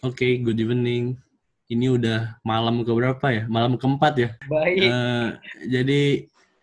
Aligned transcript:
Oke, 0.00 0.40
good 0.40 0.56
evening. 0.56 1.20
Ini 1.68 1.92
udah 1.92 2.40
malam 2.40 2.80
ke 2.80 2.88
berapa 2.88 3.26
ya? 3.28 3.44
Malam 3.52 3.76
keempat 3.76 4.12
ya. 4.16 4.30
Baik. 4.48 4.80
Eh, 4.80 5.26
jadi 5.68 6.00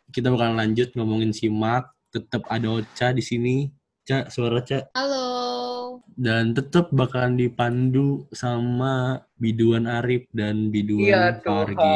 kita 0.09 0.33
bakalan 0.33 0.57
lanjut 0.57 0.89
ngomongin 0.97 1.29
simak. 1.29 1.93
Tetap 2.09 2.49
ada 2.49 2.81
Ocha 2.81 3.13
di 3.13 3.21
sini. 3.21 3.69
Ca, 4.09 4.25
suara 4.33 4.65
Ca. 4.65 4.89
Halo. 4.97 6.01
Dan 6.17 6.57
tetap 6.57 6.89
bakalan 6.89 7.37
dipandu 7.37 8.25
sama 8.33 9.21
Biduan 9.37 9.85
Arif 9.85 10.25
dan 10.33 10.73
Biduan 10.73 11.05
Iya 11.05 11.37
Fargi. 11.37 11.93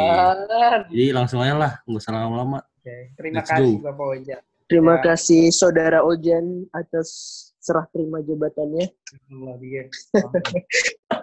Jadi 0.94 1.08
langsung 1.10 1.42
aja 1.42 1.58
lah, 1.58 1.74
nggak 1.90 2.02
usah 2.06 2.14
lama-lama. 2.14 2.62
Oke, 2.78 3.18
terima 3.18 3.42
Let's 3.42 3.50
kasih 3.50 3.74
go. 3.82 3.90
Bapak 3.90 4.08
Oja. 4.14 4.38
Terima 4.70 4.94
Ya. 5.02 5.04
kasih 5.10 5.44
Saudara 5.50 6.06
Ojan 6.06 6.70
atas 6.70 7.10
serah 7.62 7.86
terima 7.94 8.20
jabatannya. 8.26 8.90
Allah. 9.30 9.56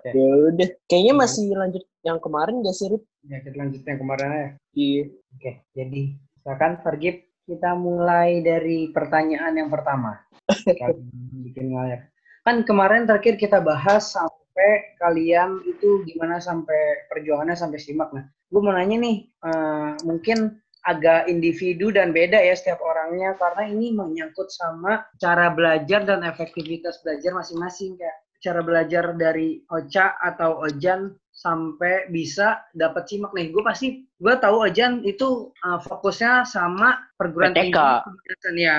Ya 0.08 0.30
udah, 0.54 0.68
kayaknya 0.88 1.14
masih 1.16 1.52
lanjut 1.52 1.84
yang 2.06 2.22
kemarin 2.22 2.62
gak 2.64 2.76
sih, 2.76 2.86
Rip? 2.92 3.02
Ya, 3.26 3.42
kita 3.44 3.56
lanjut 3.60 3.82
yang 3.82 3.98
kemarin 3.98 4.28
ya. 4.30 4.48
Iya. 4.72 5.04
Oke, 5.36 5.52
jadi 5.74 6.02
silakan 6.40 6.72
Fargib 6.80 7.16
kita 7.44 7.70
mulai 7.74 8.44
dari 8.44 8.88
pertanyaan 8.94 9.58
yang 9.58 9.68
pertama. 9.68 10.20
Bikin 11.44 11.74
ngayak. 11.74 12.08
Kan 12.46 12.64
kemarin 12.64 13.04
terakhir 13.04 13.36
kita 13.36 13.60
bahas 13.60 14.12
sampai 14.12 14.96
kalian 15.00 15.60
itu 15.64 16.04
gimana 16.08 16.40
sampai 16.40 17.08
perjuangannya 17.12 17.56
sampai 17.56 17.80
simak. 17.80 18.08
Nah, 18.12 18.24
gue 18.28 18.60
mau 18.60 18.72
nanya 18.72 18.96
nih, 18.96 19.16
eh, 19.28 19.90
mungkin 20.04 20.56
agak 20.88 21.28
individu 21.28 21.92
dan 21.92 22.16
beda 22.16 22.40
ya 22.40 22.56
setiap 22.56 22.80
orangnya 22.80 23.36
karena 23.36 23.68
ini 23.68 23.92
menyangkut 23.92 24.48
sama 24.48 25.04
cara 25.20 25.52
belajar 25.52 26.08
dan 26.08 26.24
efektivitas 26.24 27.04
belajar 27.04 27.36
masing-masing 27.36 28.00
kayak 28.00 28.16
cara 28.40 28.64
belajar 28.64 29.12
dari 29.18 29.60
Ocha 29.68 30.16
atau 30.22 30.64
Ojan 30.64 31.12
sampai 31.34 32.10
bisa 32.10 32.64
dapat 32.74 33.06
simak 33.06 33.34
nih. 33.34 33.50
Gue 33.52 33.62
pasti 33.62 34.08
gue 34.16 34.34
tahu 34.40 34.64
Ojan 34.66 35.04
itu 35.04 35.52
uh, 35.62 35.78
fokusnya 35.82 36.46
sama 36.48 36.98
perguruan 37.18 37.52
tinggi 37.54 37.74
kedinasan 37.74 38.56
ya. 38.56 38.78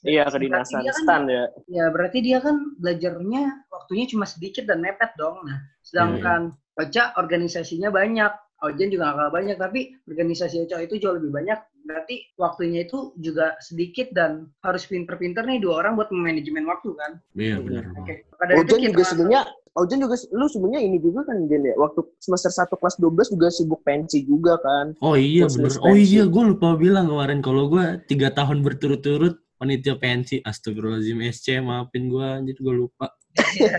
Iya, 0.00 0.24
kedinasan 0.32 0.80
kan- 0.80 0.96
stan 0.96 1.22
ya. 1.28 1.44
Ya 1.68 1.84
berarti 1.92 2.24
dia 2.24 2.40
kan 2.40 2.72
belajarnya 2.80 3.68
waktunya 3.68 4.08
cuma 4.08 4.24
sedikit 4.24 4.64
dan 4.64 4.80
mepet 4.80 5.12
dong. 5.20 5.44
Nah, 5.44 5.60
sedangkan 5.84 6.56
Ocha 6.80 7.12
organisasinya 7.20 7.92
banyak. 7.92 8.32
Ojan 8.60 8.92
juga 8.92 9.08
nggak 9.08 9.16
kalah 9.16 9.32
banyak, 9.32 9.56
tapi 9.56 9.80
organisasi 10.04 10.68
Ocha 10.68 10.84
itu 10.84 11.00
jauh 11.00 11.16
lebih 11.16 11.32
banyak. 11.32 11.58
Berarti 11.88 12.28
waktunya 12.36 12.84
itu 12.84 13.16
juga 13.16 13.56
sedikit 13.64 14.12
dan 14.12 14.52
harus 14.60 14.84
pinter-pinter 14.84 15.48
nih 15.48 15.64
dua 15.64 15.80
orang 15.80 15.96
buat 15.96 16.12
manajemen 16.12 16.68
waktu 16.68 16.92
kan. 16.92 17.12
Iya, 17.32 17.56
benar. 17.64 17.88
Oke. 17.96 18.28
Ojan 18.52 18.80
kita 18.84 18.92
juga 18.92 19.04
sebenarnya 19.08 19.42
Ojan 19.78 20.02
juga 20.02 20.16
lu 20.34 20.46
sebenarnya 20.50 20.80
ini 20.82 20.98
juga 20.98 21.24
kan 21.24 21.46
Jen 21.46 21.62
ya. 21.62 21.74
Waktu 21.78 22.00
semester 22.20 22.52
1 22.52 22.74
kelas 22.74 22.96
12 22.98 23.34
juga 23.38 23.48
sibuk 23.48 23.80
pensi 23.86 24.18
juga 24.26 24.58
kan. 24.60 24.92
Oh 25.00 25.14
iya 25.14 25.46
lulus 25.46 25.78
Oh 25.80 25.94
iya, 25.94 26.26
gue 26.26 26.44
lupa 26.52 26.74
bilang 26.74 27.06
kemarin 27.06 27.40
kalau 27.40 27.70
gue 27.70 28.02
tiga 28.10 28.34
tahun 28.34 28.66
berturut-turut 28.66 29.38
panitia 29.56 29.94
pensi. 29.96 30.42
Astagfirullahaladzim 30.42 31.22
SC, 31.32 31.46
maafin 31.62 32.10
gue, 32.10 32.28
jadi 32.52 32.60
gue 32.60 32.74
lupa. 32.76 33.08
Iya. 33.50 33.78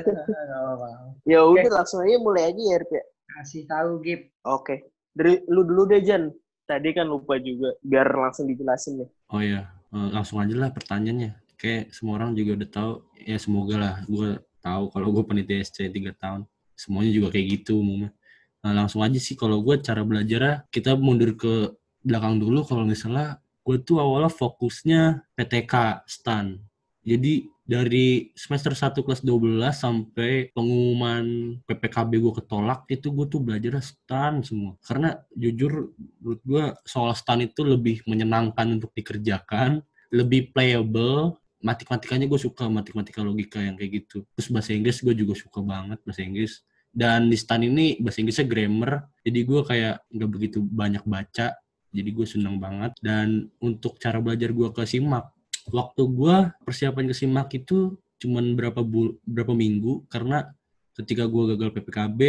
Ya 1.28 1.40
udah 1.44 1.84
langsung 1.84 2.02
aja 2.08 2.18
mulai 2.24 2.56
aja 2.56 2.60
ya, 2.60 2.78
ya. 2.82 3.04
Kasih 3.42 3.66
tahu 3.66 4.06
Gip. 4.06 4.30
Oke. 4.46 4.94
Dari 5.18 5.42
lu 5.50 5.66
dulu 5.66 5.90
deh 5.90 6.06
Jan. 6.06 6.30
Tadi 6.70 6.94
kan 6.94 7.10
lupa 7.10 7.42
juga 7.42 7.74
biar 7.82 8.06
langsung 8.14 8.46
dijelasin 8.46 9.02
nih. 9.02 9.10
Oh 9.34 9.42
iya, 9.42 9.66
eh, 9.92 10.10
langsung 10.14 10.38
aja 10.38 10.54
lah 10.54 10.70
pertanyaannya. 10.70 11.58
Kayak 11.58 11.90
semua 11.90 12.22
orang 12.22 12.38
juga 12.38 12.62
udah 12.62 12.70
tahu, 12.70 12.92
ya 13.18 13.38
semoga 13.42 13.76
lah 13.82 13.96
gue 14.06 14.40
tahu 14.62 14.84
kalau 14.94 15.08
gue 15.10 15.24
panitia 15.26 15.58
SC 15.66 15.90
3 15.90 16.14
tahun. 16.14 16.42
Semuanya 16.78 17.12
juga 17.12 17.28
kayak 17.34 17.46
gitu 17.60 17.82
umumnya. 17.82 18.14
Nah, 18.62 18.86
langsung 18.86 19.02
aja 19.02 19.18
sih 19.18 19.34
kalau 19.34 19.66
gue 19.66 19.82
cara 19.82 20.06
belajarnya, 20.06 20.70
kita 20.70 20.94
mundur 20.94 21.34
ke 21.34 21.74
belakang 22.06 22.38
dulu 22.38 22.62
kalau 22.62 22.86
misalnya 22.86 23.42
gue 23.66 23.78
tuh 23.82 23.98
awalnya 23.98 24.30
fokusnya 24.30 25.26
PTK 25.34 26.06
STAN. 26.06 26.62
Jadi 27.02 27.50
dari 27.72 28.36
semester 28.36 28.76
1 28.76 29.00
kelas 29.00 29.24
12 29.24 29.64
sampai 29.72 30.52
pengumuman 30.52 31.56
PPKB 31.64 32.12
gue 32.20 32.34
ketolak, 32.44 32.84
itu 32.92 33.08
gue 33.16 33.26
tuh 33.32 33.40
belajar 33.40 33.80
STAN 33.80 34.44
semua. 34.44 34.76
Karena 34.84 35.16
jujur 35.32 35.96
menurut 36.20 36.42
gue 36.44 36.64
soal 36.84 37.16
STAN 37.16 37.48
itu 37.48 37.64
lebih 37.64 38.04
menyenangkan 38.04 38.76
untuk 38.76 38.92
dikerjakan, 38.92 39.80
lebih 40.12 40.52
playable, 40.52 41.40
matematikanya 41.64 42.28
gue 42.28 42.40
suka 42.44 42.68
matematika 42.68 43.24
logika 43.24 43.64
yang 43.64 43.80
kayak 43.80 44.04
gitu. 44.04 44.28
Terus 44.36 44.52
bahasa 44.52 44.76
Inggris 44.76 45.00
gue 45.00 45.16
juga 45.16 45.40
suka 45.40 45.64
banget 45.64 46.04
bahasa 46.04 46.28
Inggris. 46.28 46.60
Dan 46.92 47.32
di 47.32 47.40
STAN 47.40 47.64
ini 47.64 47.96
bahasa 48.04 48.20
Inggrisnya 48.20 48.52
grammar, 48.52 49.08
jadi 49.24 49.40
gue 49.48 49.62
kayak 49.64 49.96
nggak 50.12 50.28
begitu 50.28 50.60
banyak 50.60 51.08
baca, 51.08 51.56
jadi 51.96 52.10
gue 52.12 52.28
seneng 52.28 52.60
banget. 52.60 52.92
Dan 53.00 53.48
untuk 53.64 53.96
cara 53.96 54.20
belajar 54.20 54.52
gue 54.52 54.76
ke 54.76 54.84
SIMAK, 54.84 55.41
waktu 55.70 56.02
gue 56.10 56.36
persiapan 56.66 57.06
ke 57.12 57.16
SIMAK 57.16 57.50
itu 57.62 58.00
cuman 58.22 58.54
berapa 58.54 58.86
bul 58.86 59.18
berapa 59.26 59.54
minggu 59.54 60.06
karena 60.06 60.54
ketika 60.98 61.26
gue 61.26 61.56
gagal 61.56 61.70
PPKB, 61.74 62.20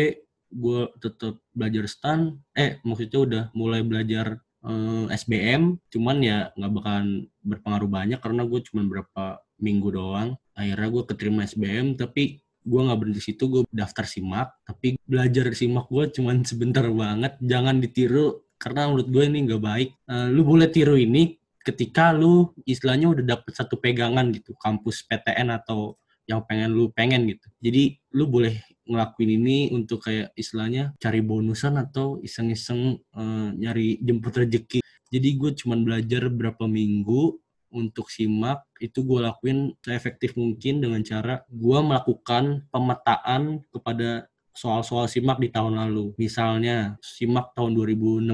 gue 0.53 0.81
tetap 1.01 1.41
belajar 1.53 1.85
STAN, 1.89 2.41
eh 2.57 2.79
maksudnya 2.87 3.19
udah 3.21 3.45
mulai 3.53 3.81
belajar 3.83 4.41
eh, 4.65 5.07
SBM, 5.13 5.77
cuman 5.93 6.17
ya 6.23 6.39
nggak 6.57 6.73
bakalan 6.73 7.09
berpengaruh 7.43 7.91
banyak 7.91 8.19
karena 8.23 8.43
gue 8.47 8.61
cuman 8.71 8.85
berapa 8.89 9.25
minggu 9.61 9.89
doang. 9.93 10.31
Akhirnya 10.53 10.89
gue 10.89 11.03
keterima 11.09 11.41
SBM, 11.49 11.97
tapi 11.97 12.41
gue 12.63 12.81
nggak 12.81 12.99
berhenti 12.99 13.23
situ, 13.23 13.45
gue 13.51 13.63
daftar 13.75 14.07
SIMAK, 14.07 14.49
tapi 14.65 14.95
belajar 15.03 15.51
SIMAK 15.51 15.87
gue 15.91 16.05
cuman 16.21 16.37
sebentar 16.51 16.87
banget, 16.89 17.37
jangan 17.43 17.83
ditiru 17.83 18.47
karena 18.63 18.87
menurut 18.87 19.09
gue 19.11 19.25
ini 19.27 19.39
nggak 19.51 19.63
baik. 19.63 19.91
Eh, 20.07 20.29
lu 20.31 20.43
boleh 20.47 20.71
tiru 20.71 20.95
ini 20.95 21.42
ketika 21.63 22.11
lu 22.15 22.51
istilahnya 22.67 23.11
udah 23.11 23.25
dapet 23.25 23.53
satu 23.55 23.79
pegangan 23.79 24.31
gitu, 24.35 24.55
kampus 24.59 25.07
PTN 25.07 25.55
atau 25.55 25.97
yang 26.27 26.43
pengen 26.47 26.71
lu 26.71 26.91
pengen 26.95 27.27
gitu. 27.27 27.47
Jadi 27.59 27.99
lu 28.15 28.31
boleh 28.31 28.63
ngelakuin 28.87 29.31
ini 29.43 29.57
untuk 29.75 30.07
kayak 30.07 30.35
istilahnya 30.35 30.95
cari 30.99 31.23
bonusan 31.23 31.79
atau 31.79 32.19
iseng-iseng 32.23 32.99
eh, 32.99 33.49
nyari 33.59 33.99
jemput 34.03 34.35
rezeki. 34.35 34.81
Jadi 35.13 35.29
gue 35.37 35.51
cuman 35.53 35.85
belajar 35.85 36.27
berapa 36.33 36.65
minggu 36.65 37.37
untuk 37.73 38.13
simak 38.13 38.69
itu 38.79 39.01
gue 39.01 39.19
lakuin 39.25 39.73
seefektif 39.81 40.37
mungkin 40.37 40.85
dengan 40.85 41.01
cara 41.01 41.41
gue 41.49 41.79
melakukan 41.81 42.69
pemetaan 42.69 43.65
kepada 43.73 44.29
soal-soal 44.53 45.09
simak 45.09 45.41
di 45.41 45.49
tahun 45.49 45.77
lalu. 45.77 46.13
Misalnya 46.21 46.97
simak 47.01 47.57
tahun 47.57 47.77
2016 47.77 48.29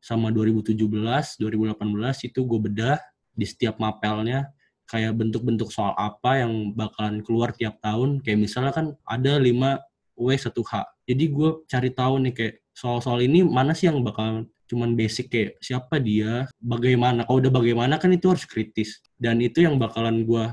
sama 0.00 0.32
2017, 0.32 0.78
2018 0.78 2.28
itu 2.30 2.40
gue 2.46 2.60
bedah 2.70 2.98
di 3.34 3.46
setiap 3.46 3.78
mapelnya 3.78 4.50
kayak 4.90 5.14
bentuk-bentuk 5.14 5.70
soal 5.70 5.94
apa 5.94 6.42
yang 6.42 6.74
bakalan 6.74 7.22
keluar 7.22 7.54
tiap 7.54 7.78
tahun. 7.78 8.18
Kayak 8.26 8.38
misalnya 8.42 8.72
kan 8.74 8.86
ada 9.06 9.38
5 9.38 9.78
W 10.18 10.28
1H. 10.34 10.72
Jadi 11.06 11.24
gue 11.30 11.50
cari 11.70 11.90
tahu 11.94 12.14
nih 12.26 12.34
kayak 12.34 12.54
soal-soal 12.74 13.22
ini 13.22 13.46
mana 13.46 13.70
sih 13.72 13.86
yang 13.86 14.02
bakal 14.02 14.46
cuman 14.70 14.94
basic 14.94 15.30
kayak 15.30 15.58
siapa 15.58 15.98
dia, 15.98 16.46
bagaimana. 16.62 17.26
Kalau 17.26 17.42
udah 17.42 17.50
bagaimana 17.50 17.98
kan 17.98 18.14
itu 18.14 18.30
harus 18.30 18.46
kritis. 18.46 19.02
Dan 19.18 19.42
itu 19.42 19.66
yang 19.66 19.78
bakalan 19.78 20.22
gue 20.22 20.44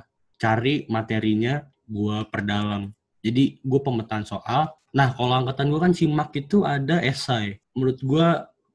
cari 0.41 0.90
materinya, 0.90 1.62
gue 1.86 2.18
perdalam. 2.30 2.94
Jadi 3.22 3.62
gue 3.62 3.80
pemetaan 3.81 4.25
soal. 4.25 4.74
Nah 4.97 5.13
kalau 5.13 5.38
angkatan 5.38 5.69
gue 5.69 5.78
kan 5.78 5.94
simak 5.94 6.34
itu 6.34 6.66
ada 6.66 6.97
esai. 7.06 7.62
Menurut 7.78 8.02
gue 8.02 8.28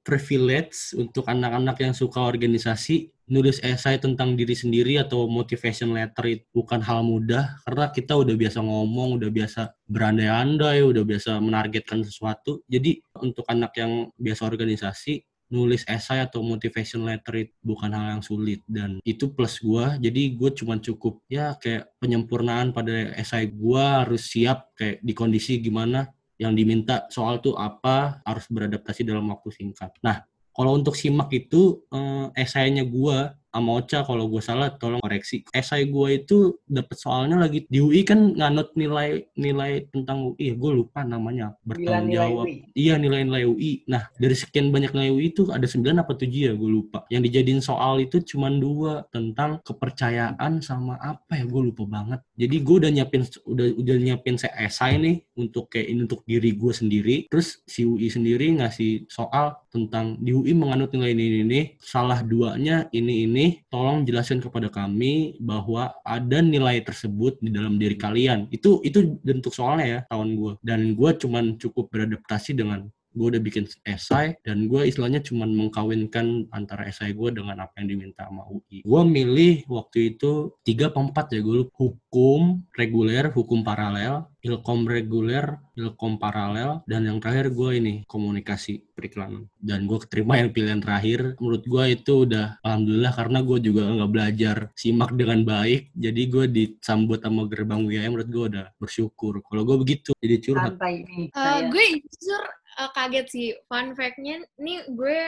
privilege 0.06 0.94
untuk 0.94 1.26
anak-anak 1.26 1.82
yang 1.82 1.94
suka 1.94 2.22
organisasi 2.22 3.10
nulis 3.26 3.58
esai 3.62 3.98
tentang 3.98 4.38
diri 4.38 4.54
sendiri 4.54 4.98
atau 5.02 5.26
motivation 5.26 5.94
letter 5.94 6.38
itu 6.38 6.44
bukan 6.54 6.78
hal 6.78 7.02
mudah 7.02 7.58
karena 7.66 7.90
kita 7.90 8.14
udah 8.14 8.34
biasa 8.38 8.58
ngomong, 8.62 9.18
udah 9.18 9.30
biasa 9.34 9.74
berandai-andai, 9.90 10.86
udah 10.86 11.02
biasa 11.02 11.42
menargetkan 11.42 12.06
sesuatu. 12.06 12.62
Jadi 12.70 13.02
untuk 13.18 13.42
anak 13.50 13.74
yang 13.78 14.14
biasa 14.14 14.46
organisasi 14.46 15.26
nulis 15.52 15.84
esai 15.84 16.24
atau 16.24 16.40
motivation 16.40 17.04
letter 17.04 17.44
itu 17.44 17.54
bukan 17.60 17.92
hal 17.92 18.16
yang 18.16 18.24
sulit 18.24 18.64
dan 18.64 18.96
itu 19.04 19.28
plus 19.36 19.60
gua 19.60 20.00
jadi 20.00 20.32
gue 20.32 20.50
cuman 20.56 20.80
cukup 20.80 21.20
ya 21.28 21.52
kayak 21.60 21.92
penyempurnaan 22.00 22.72
pada 22.72 23.12
esai 23.20 23.52
gua 23.52 24.00
harus 24.02 24.32
siap 24.32 24.72
kayak 24.72 25.04
di 25.04 25.12
kondisi 25.12 25.60
gimana 25.60 26.08
yang 26.42 26.52
diminta 26.58 27.06
soal 27.08 27.38
tuh 27.38 27.54
apa 27.54 28.18
harus 28.26 28.44
beradaptasi 28.50 29.06
dalam 29.06 29.30
waktu 29.30 29.54
singkat. 29.54 29.94
Nah, 30.02 30.26
kalau 30.50 30.74
untuk 30.74 30.98
simak 30.98 31.30
itu 31.30 31.86
eh, 31.94 32.26
esainya 32.42 32.82
gua 32.82 33.38
sama 33.52 33.70
Ocha 33.76 34.00
kalau 34.02 34.24
gue 34.32 34.40
salah 34.40 34.72
tolong 34.72 34.98
koreksi. 35.04 35.44
Esai 35.52 35.84
gue 35.84 36.08
itu 36.16 36.56
dapet 36.64 36.96
soalnya 36.96 37.36
lagi 37.36 37.68
di 37.68 37.78
UI 37.84 38.00
kan 38.08 38.32
nganut 38.32 38.72
nilai 38.72 39.28
nilai 39.36 39.84
tentang 39.92 40.32
UI, 40.32 40.56
gue 40.56 40.72
lupa 40.72 41.04
namanya 41.04 41.52
bertanggung 41.68 42.16
jawab. 42.16 42.44
UI. 42.48 42.72
Iya 42.72 42.96
nilai-nilai 42.96 43.44
UI. 43.44 43.84
Nah 43.86 44.08
dari 44.16 44.32
sekian 44.32 44.72
banyak 44.72 44.96
nilai 44.96 45.12
UI 45.12 45.26
itu 45.36 45.52
ada 45.52 45.68
9 45.68 45.84
apa 46.00 46.12
7 46.16 46.32
ya 46.32 46.52
gue 46.56 46.70
lupa. 46.72 47.04
Yang 47.12 47.22
dijadiin 47.28 47.60
soal 47.60 48.00
itu 48.00 48.24
cuma 48.24 48.48
dua 48.48 49.04
tentang 49.12 49.60
kepercayaan 49.60 50.64
sama 50.64 50.96
apa 50.96 51.36
ya 51.36 51.44
gue 51.44 51.62
lupa 51.68 51.84
banget. 51.84 52.24
Jadi 52.40 52.56
gue 52.64 52.76
udah 52.80 52.90
nyiapin 52.90 53.22
udah 53.44 53.66
udah 53.76 53.96
nyiapin 54.00 54.40
se- 54.40 54.56
esai 54.56 54.96
nih 54.96 55.16
untuk 55.36 55.68
kayak 55.68 55.92
ini 55.92 56.00
untuk 56.08 56.24
diri 56.24 56.56
gue 56.56 56.72
sendiri. 56.72 57.16
Terus 57.28 57.60
si 57.68 57.84
UI 57.84 58.08
sendiri 58.08 58.48
ngasih 58.56 59.12
soal 59.12 59.60
tentang 59.68 60.16
di 60.16 60.32
UI 60.32 60.56
menganut 60.56 60.88
nilai 60.92 61.12
ini 61.12 61.24
ini, 61.28 61.38
ini 61.44 61.60
salah 61.80 62.24
duanya 62.24 62.88
ini 62.92 63.28
ini 63.28 63.41
tolong 63.72 64.04
jelaskan 64.08 64.38
kepada 64.44 64.68
kami 64.68 65.38
bahwa 65.42 65.94
ada 66.06 66.38
nilai 66.42 66.82
tersebut 66.82 67.38
di 67.40 67.50
dalam 67.50 67.80
diri 67.80 67.96
kalian. 67.98 68.46
Itu 68.50 68.82
itu 68.86 69.18
bentuk 69.22 69.52
soalnya 69.54 69.86
ya 69.86 70.00
tahun 70.10 70.28
gue 70.38 70.52
dan 70.62 70.80
gue 70.98 71.10
cuman 71.22 71.44
cukup 71.58 71.90
beradaptasi 71.92 72.56
dengan 72.58 72.86
gue 73.12 73.26
udah 73.36 73.42
bikin 73.42 73.64
esai 73.84 74.36
dan 74.42 74.66
gue 74.66 74.82
istilahnya 74.88 75.20
cuman 75.20 75.52
mengkawinkan 75.52 76.48
antara 76.50 76.88
esai 76.88 77.12
gue 77.12 77.28
dengan 77.32 77.60
apa 77.62 77.72
yang 77.80 77.96
diminta 77.96 78.26
sama 78.26 78.48
UI. 78.48 78.82
Gue 78.82 79.02
milih 79.04 79.68
waktu 79.68 80.16
itu 80.16 80.56
tiga 80.64 80.88
apa 80.88 81.00
empat 81.00 81.36
ya 81.36 81.40
gue 81.44 81.68
hukum 81.76 82.64
reguler, 82.72 83.32
hukum 83.32 83.60
paralel, 83.62 84.32
ilkom 84.42 84.84
reguler, 84.90 85.56
ilkom 85.78 86.18
paralel, 86.18 86.82
dan 86.90 87.06
yang 87.06 87.22
terakhir 87.22 87.54
gue 87.54 87.70
ini 87.78 87.94
komunikasi 88.10 88.82
periklanan. 88.92 89.46
Dan 89.56 89.86
gue 89.86 89.98
keterima 90.02 90.36
yang 90.36 90.50
pilihan 90.50 90.82
terakhir. 90.82 91.38
Menurut 91.38 91.64
gue 91.64 91.84
itu 91.94 92.12
udah 92.26 92.58
alhamdulillah 92.66 93.12
karena 93.14 93.38
gue 93.40 93.58
juga 93.62 93.82
nggak 93.86 94.12
belajar 94.12 94.56
simak 94.74 95.14
dengan 95.14 95.46
baik. 95.46 95.94
Jadi 95.94 96.22
gue 96.26 96.44
disambut 96.50 97.22
sama 97.22 97.46
gerbang 97.46 97.86
wilayah 97.86 98.10
menurut 98.10 98.30
gue 98.30 98.44
udah 98.58 98.66
bersyukur. 98.76 99.40
Kalau 99.46 99.62
gue 99.62 99.76
begitu 99.78 100.10
jadi 100.18 100.36
curhat. 100.42 100.74
Santai 100.74 101.06
nih. 101.06 101.26
Eh, 101.30 101.32
saya. 101.32 101.70
gue 101.70 101.84
jujur 102.02 102.44
eh, 102.78 102.90
kaget 102.96 103.26
sih. 103.28 103.48
Fun 103.68 103.92
fact-nya 103.92 104.40
nih 104.60 104.78
gue 104.88 105.20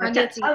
kaget 0.00 0.28
sih. 0.36 0.42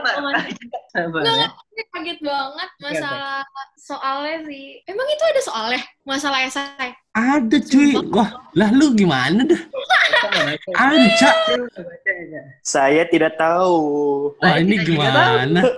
Nggak, 0.98 1.52
gue 1.54 1.86
kaget 1.94 2.20
banget 2.26 2.70
masalah 2.82 3.42
soalnya 3.78 4.38
sih. 4.50 4.82
Emang 4.90 5.08
itu 5.08 5.24
ada 5.24 5.42
soalnya? 5.46 5.82
Masalah 6.04 6.40
esai? 6.46 6.92
Ada 7.14 7.58
cuy. 7.62 7.98
Wah, 8.14 8.30
lah 8.54 8.70
lu 8.74 8.94
gimana 8.94 9.42
dah? 9.46 9.62
Cak? 11.18 11.36
Saya 12.62 13.04
tidak 13.10 13.38
tahu. 13.38 13.80
Wah, 14.42 14.58
Saya 14.58 14.62
ini 14.62 14.76
gimana? 14.86 15.62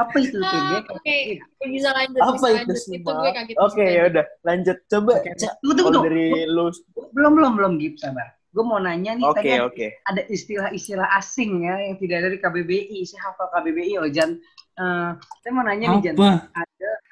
Apa 0.00 0.16
itu 0.18 0.40
tuh? 0.40 0.48
Ah, 0.48 0.80
Dia 0.80 0.80
Oke, 0.88 1.16
gue 1.38 1.68
bisa 1.68 1.88
lanjut. 1.92 2.20
Apa 2.20 2.32
bisa 2.34 2.48
itu 2.48 2.74
lanjut. 2.74 3.14
gue 3.22 3.32
kaget. 3.32 3.56
Oke, 3.60 3.84
ya 3.84 4.02
udah, 4.08 4.24
lanjut. 4.42 4.76
Coba, 4.88 5.12
Oke, 5.20 5.30
Cak. 5.36 5.52
Tunggu, 5.60 5.72
tunggu, 5.76 6.00
dari 6.04 6.26
lu, 6.48 6.64
Belum, 7.12 7.32
belum, 7.36 7.52
belum, 7.60 7.72
Gip, 7.80 7.94
sabar. 8.00 8.35
Gue 8.56 8.64
mau 8.64 8.80
nanya 8.80 9.12
nih, 9.12 9.20
oke, 9.22 9.36
tadi 9.36 9.52
ada- 9.52 9.68
oke. 9.68 9.86
ada 10.02 10.22
istilah-istilah 10.26 11.08
asing 11.12 11.60
ya 11.60 11.76
yang 11.78 12.00
tidak 12.00 12.24
dari 12.24 12.36
KBBI. 12.40 13.04
Saya 13.04 13.28
hafal 13.28 13.52
KBBI, 13.52 14.00
Ojan. 14.00 14.40
Eh, 14.72 15.10
saya 15.38 15.52
mau 15.52 15.60
nanya 15.60 15.92
nih, 15.92 16.00
Jan. 16.02 16.14
Apa? 16.16 16.30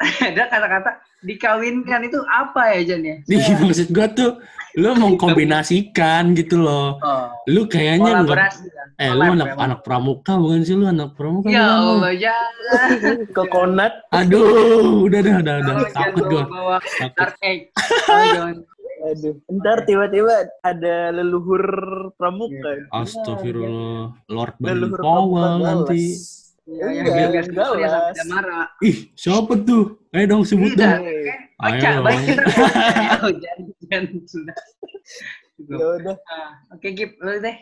Ada 0.25 0.43
kata-kata 0.49 0.91
dikawinkan 1.23 2.00
itu 2.02 2.17
apa 2.26 2.76
ya, 2.76 2.81
Jan 2.88 3.00
ya? 3.02 3.17
Nih, 3.23 3.41
maksud 3.58 3.88
gua 3.88 4.08
tuh 4.08 4.41
lu 4.75 4.91
mengkombinasikan 5.00 6.32
gitu 6.32 6.58
loh. 6.58 6.96
Oh, 6.99 7.29
Lu 7.47 7.64
kayaknya 7.64 8.25
enggak 8.25 8.40
kan? 8.40 8.52
eh 8.94 9.11
lu 9.11 9.23
anak 9.29 9.49
ya, 9.52 9.61
anak 9.61 9.81
pramuka 9.82 10.32
bukan 10.35 10.62
sih 10.62 10.75
lu 10.75 10.87
anak 10.87 11.12
pramuka 11.12 11.50
Ya? 11.50 11.76
Allah, 11.76 12.12
ya. 12.14 12.37
Kokonat. 13.37 13.93
Aduh, 14.11 15.05
udah 15.05 15.20
dah, 15.20 15.35
udah, 15.40 15.55
udah. 15.61 15.75
Oh, 15.75 15.85
jangan 15.85 15.93
Takut 15.93 16.25
gua. 16.25 16.43
bawa-bawa 16.49 16.76
Takut. 17.12 18.64
Aduh, 19.05 19.37
ntar 19.53 19.85
tiba-tiba 19.85 20.33
ada 20.61 21.12
leluhur 21.12 21.65
pramuka. 22.17 22.89
Astagfirullah, 22.91 24.17
Lord 24.27 24.55
Leluhur 24.59 24.97
Baden 24.97 25.05
Powell 25.05 25.55
nanti. 25.61 26.03
Ya, 26.65 26.89
lah. 26.89 28.09
tidak 28.09 28.27
marah. 28.27 28.65
Ih, 28.81 29.12
siapa 29.12 29.53
tuh? 29.61 30.01
Ayo 30.11 30.25
dong 30.27 30.43
sebut 30.43 30.73
Tidak. 30.73 30.97
dong. 30.97 31.05
Eh, 31.05 31.37
Baca, 31.55 31.77
Ayo. 31.87 32.01
baca. 32.01 32.33
Oh, 33.25 33.33
jangan. 33.35 34.03
Sudah. 34.25 34.56
Ya 35.61 35.87
udah, 35.93 36.17
Ah, 36.25 36.50
Oke, 36.73 36.89
Gip. 36.91 37.21
Lu 37.21 37.37
deh. 37.37 37.57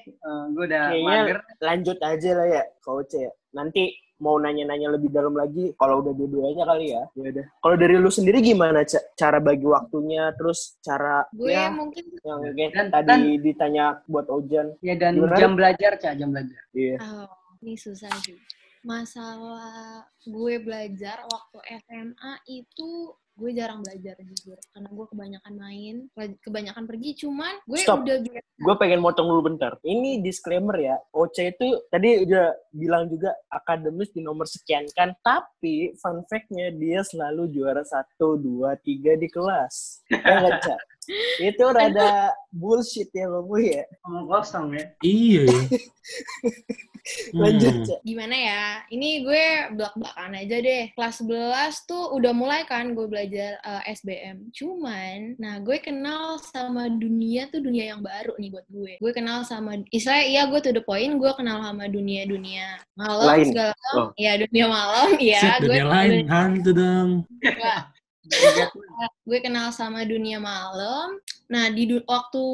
gue 0.49 0.65
udah 0.65 0.85
Kayaknya- 0.89 1.23
mager. 1.27 1.39
lanjut 1.61 1.99
aja 2.01 2.31
lah 2.33 2.47
ya, 2.49 2.63
coach 2.79 3.13
ya. 3.13 3.31
Nanti 3.51 3.91
mau 4.23 4.39
nanya-nanya 4.39 4.95
lebih 4.95 5.11
dalam 5.11 5.35
lagi, 5.35 5.75
kalau 5.75 5.99
udah 5.99 6.15
dua-duanya 6.15 6.63
kali 6.63 6.95
ya. 6.95 7.03
Ya 7.19 7.29
udah. 7.35 7.47
Kalau 7.59 7.75
dari 7.75 7.95
lu 7.99 8.07
sendiri 8.07 8.39
gimana, 8.39 8.87
Cak? 8.87 9.19
Cara 9.19 9.43
bagi 9.43 9.67
waktunya, 9.67 10.31
terus 10.39 10.79
cara 10.79 11.27
Gue 11.35 11.51
ya, 11.51 11.75
mungkin 11.75 12.07
yang 12.23 12.41
kayak 12.55 12.71
Dan- 12.71 12.91
tadi 12.95 13.31
ditanya 13.43 13.99
buat 14.07 14.31
Ojan. 14.31 14.79
Ya, 14.79 14.95
dan 14.95 15.19
Gimana? 15.19 15.35
jam 15.35 15.59
belajar, 15.59 15.99
Cak. 15.99 16.15
Jam 16.15 16.31
belajar. 16.31 16.63
Iya. 16.71 16.97
Oh, 17.03 17.27
ini 17.61 17.75
susah 17.75 18.15
sih. 18.23 18.39
Masalah 18.83 20.07
gue 20.23 20.55
belajar 20.59 21.23
waktu 21.27 21.59
SMA 21.83 22.33
itu 22.47 23.11
gue 23.33 23.51
jarang 23.57 23.81
belajar 23.81 24.15
jujur 24.21 24.59
karena 24.71 24.89
gue 24.93 25.07
kebanyakan 25.09 25.55
main, 25.57 25.97
kebanyakan 26.45 26.85
pergi. 26.85 27.11
Cuman 27.25 27.55
gue 27.65 27.81
Stop. 27.81 28.05
udah 28.05 28.19
biasa. 28.21 28.49
Gue 28.61 28.75
pengen 28.79 29.01
motong 29.01 29.29
dulu 29.33 29.43
bentar. 29.49 29.81
Ini 29.83 30.21
disclaimer 30.21 30.77
ya. 30.79 30.97
OC 31.11 31.37
itu 31.57 31.67
tadi 31.89 32.23
udah 32.29 32.53
bilang 32.71 33.09
juga 33.09 33.33
akademis 33.49 34.13
di 34.13 34.21
nomor 34.21 34.45
sekian 34.45 34.85
kan. 34.93 35.17
Tapi 35.25 35.97
fun 35.99 36.23
fact-nya 36.29 36.71
dia 36.77 37.01
selalu 37.03 37.49
juara 37.51 37.83
1, 37.83 38.21
2, 38.21 38.77
3 38.79 39.23
di 39.23 39.29
kelas. 39.33 40.05
Ya 40.13 40.35
nggak, 40.39 40.59
Cak? 40.63 40.81
Itu 41.51 41.65
rada 41.75 42.31
bullshit 42.55 43.11
ya 43.11 43.27
kamu 43.27 43.57
ya. 43.59 43.83
Ngomong 44.07 44.27
kosong 44.31 44.67
ya. 44.79 44.85
Iya 45.03 45.43
ya. 45.51 45.61
Lanjut, 47.35 47.75
Hmm. 47.83 47.99
Gimana 48.07 48.37
ya? 48.39 48.65
Ini 48.87 49.27
gue 49.27 49.45
belak-belakan 49.75 50.39
aja 50.39 50.57
deh. 50.63 50.85
Kelas 50.95 51.19
11 51.19 51.83
tuh 51.91 52.15
udah 52.15 52.31
mulai 52.31 52.63
kan 52.63 52.95
gue 52.95 53.07
belajar 53.11 53.59
eh, 53.59 53.83
SBM. 53.91 54.55
Cuman, 54.55 55.35
nah 55.43 55.59
gue 55.59 55.83
kenal 55.83 56.39
sama 56.39 56.87
dunia 56.87 57.51
tuh 57.51 57.59
dunia 57.59 57.91
yang 57.97 58.07
baru 58.07 58.39
nih 58.39 58.51
buat 58.55 58.67
gue. 58.71 58.93
Gue 59.03 59.13
kenal 59.13 59.43
sama, 59.43 59.83
istilahnya 59.91 60.27
iya 60.31 60.43
gue 60.47 60.61
to 60.63 60.71
the 60.71 60.85
point, 60.87 61.19
gue 61.19 61.33
kenal 61.35 61.59
sama 61.59 61.91
dunia-dunia 61.91 62.79
malam 62.95 63.27
Lain. 63.35 63.47
segala 63.51 63.73
macam. 63.75 63.99
Oh. 63.99 64.09
Ya 64.15 64.33
dunia 64.39 64.67
malam, 64.71 65.09
ya. 65.35 65.41
Set, 65.43 65.59
gue 65.67 65.75
dunia 65.75 65.87
lain 65.91 66.27
hantu 66.31 66.71
dong. 66.71 67.11
gue 69.29 69.39
kenal 69.43 69.75
sama 69.75 70.07
dunia 70.07 70.39
malam. 70.39 71.19
Nah, 71.51 71.69
di 71.69 71.85
waktu 72.07 72.45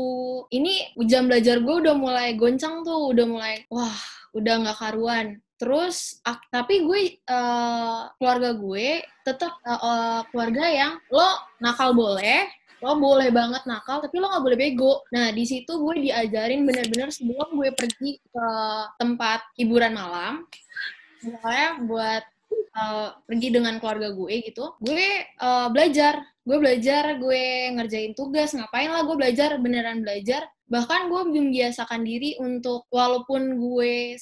ini 0.51 0.97
jam 1.07 1.29
belajar 1.29 1.61
gue 1.61 1.77
udah 1.85 1.95
mulai 1.95 2.35
goncang 2.35 2.83
tuh, 2.83 3.13
udah 3.15 3.27
mulai 3.29 3.63
wah, 3.71 3.95
udah 4.35 4.55
nggak 4.65 4.79
karuan. 4.79 5.27
Terus, 5.59 6.23
tapi 6.55 6.87
gue 6.87 7.19
eh, 7.19 8.01
keluarga 8.17 8.55
gue 8.55 9.03
tetap 9.27 9.59
eh, 9.67 9.75
eh, 9.75 10.21
keluarga 10.31 10.65
yang 10.71 10.93
lo 11.11 11.29
nakal 11.59 11.99
boleh, 11.99 12.47
lo 12.79 12.95
boleh 12.95 13.29
banget 13.35 13.67
nakal, 13.67 13.99
tapi 13.99 14.23
lo 14.23 14.31
nggak 14.31 14.45
boleh 14.45 14.59
bego. 14.59 15.03
Nah, 15.11 15.35
di 15.35 15.43
situ 15.43 15.69
gue 15.83 16.11
diajarin 16.11 16.63
bener-bener 16.63 17.11
sebelum 17.11 17.59
gue 17.59 17.75
pergi 17.75 18.23
ke 18.23 18.49
tempat 19.03 19.43
hiburan 19.59 19.99
malam, 19.99 20.47
misalnya 21.27 21.69
buat 21.83 22.23
uh, 22.75 23.17
pergi 23.25 23.49
dengan 23.55 23.81
keluarga 23.81 24.13
gue 24.13 24.35
gitu, 24.45 24.77
gue 24.83 25.25
uh, 25.41 25.69
belajar, 25.73 26.21
gue 26.45 26.57
belajar, 26.57 27.17
gue 27.21 27.73
ngerjain 27.77 28.13
tugas, 28.17 28.57
ngapain 28.57 28.89
lah 28.89 29.05
gue 29.05 29.17
belajar, 29.17 29.57
beneran 29.61 30.01
belajar. 30.01 30.49
Bahkan 30.69 31.09
gue 31.09 31.23
membiasakan 31.33 32.05
diri 32.05 32.37
untuk 32.37 32.85
walaupun 32.93 33.57
gue 33.57 34.21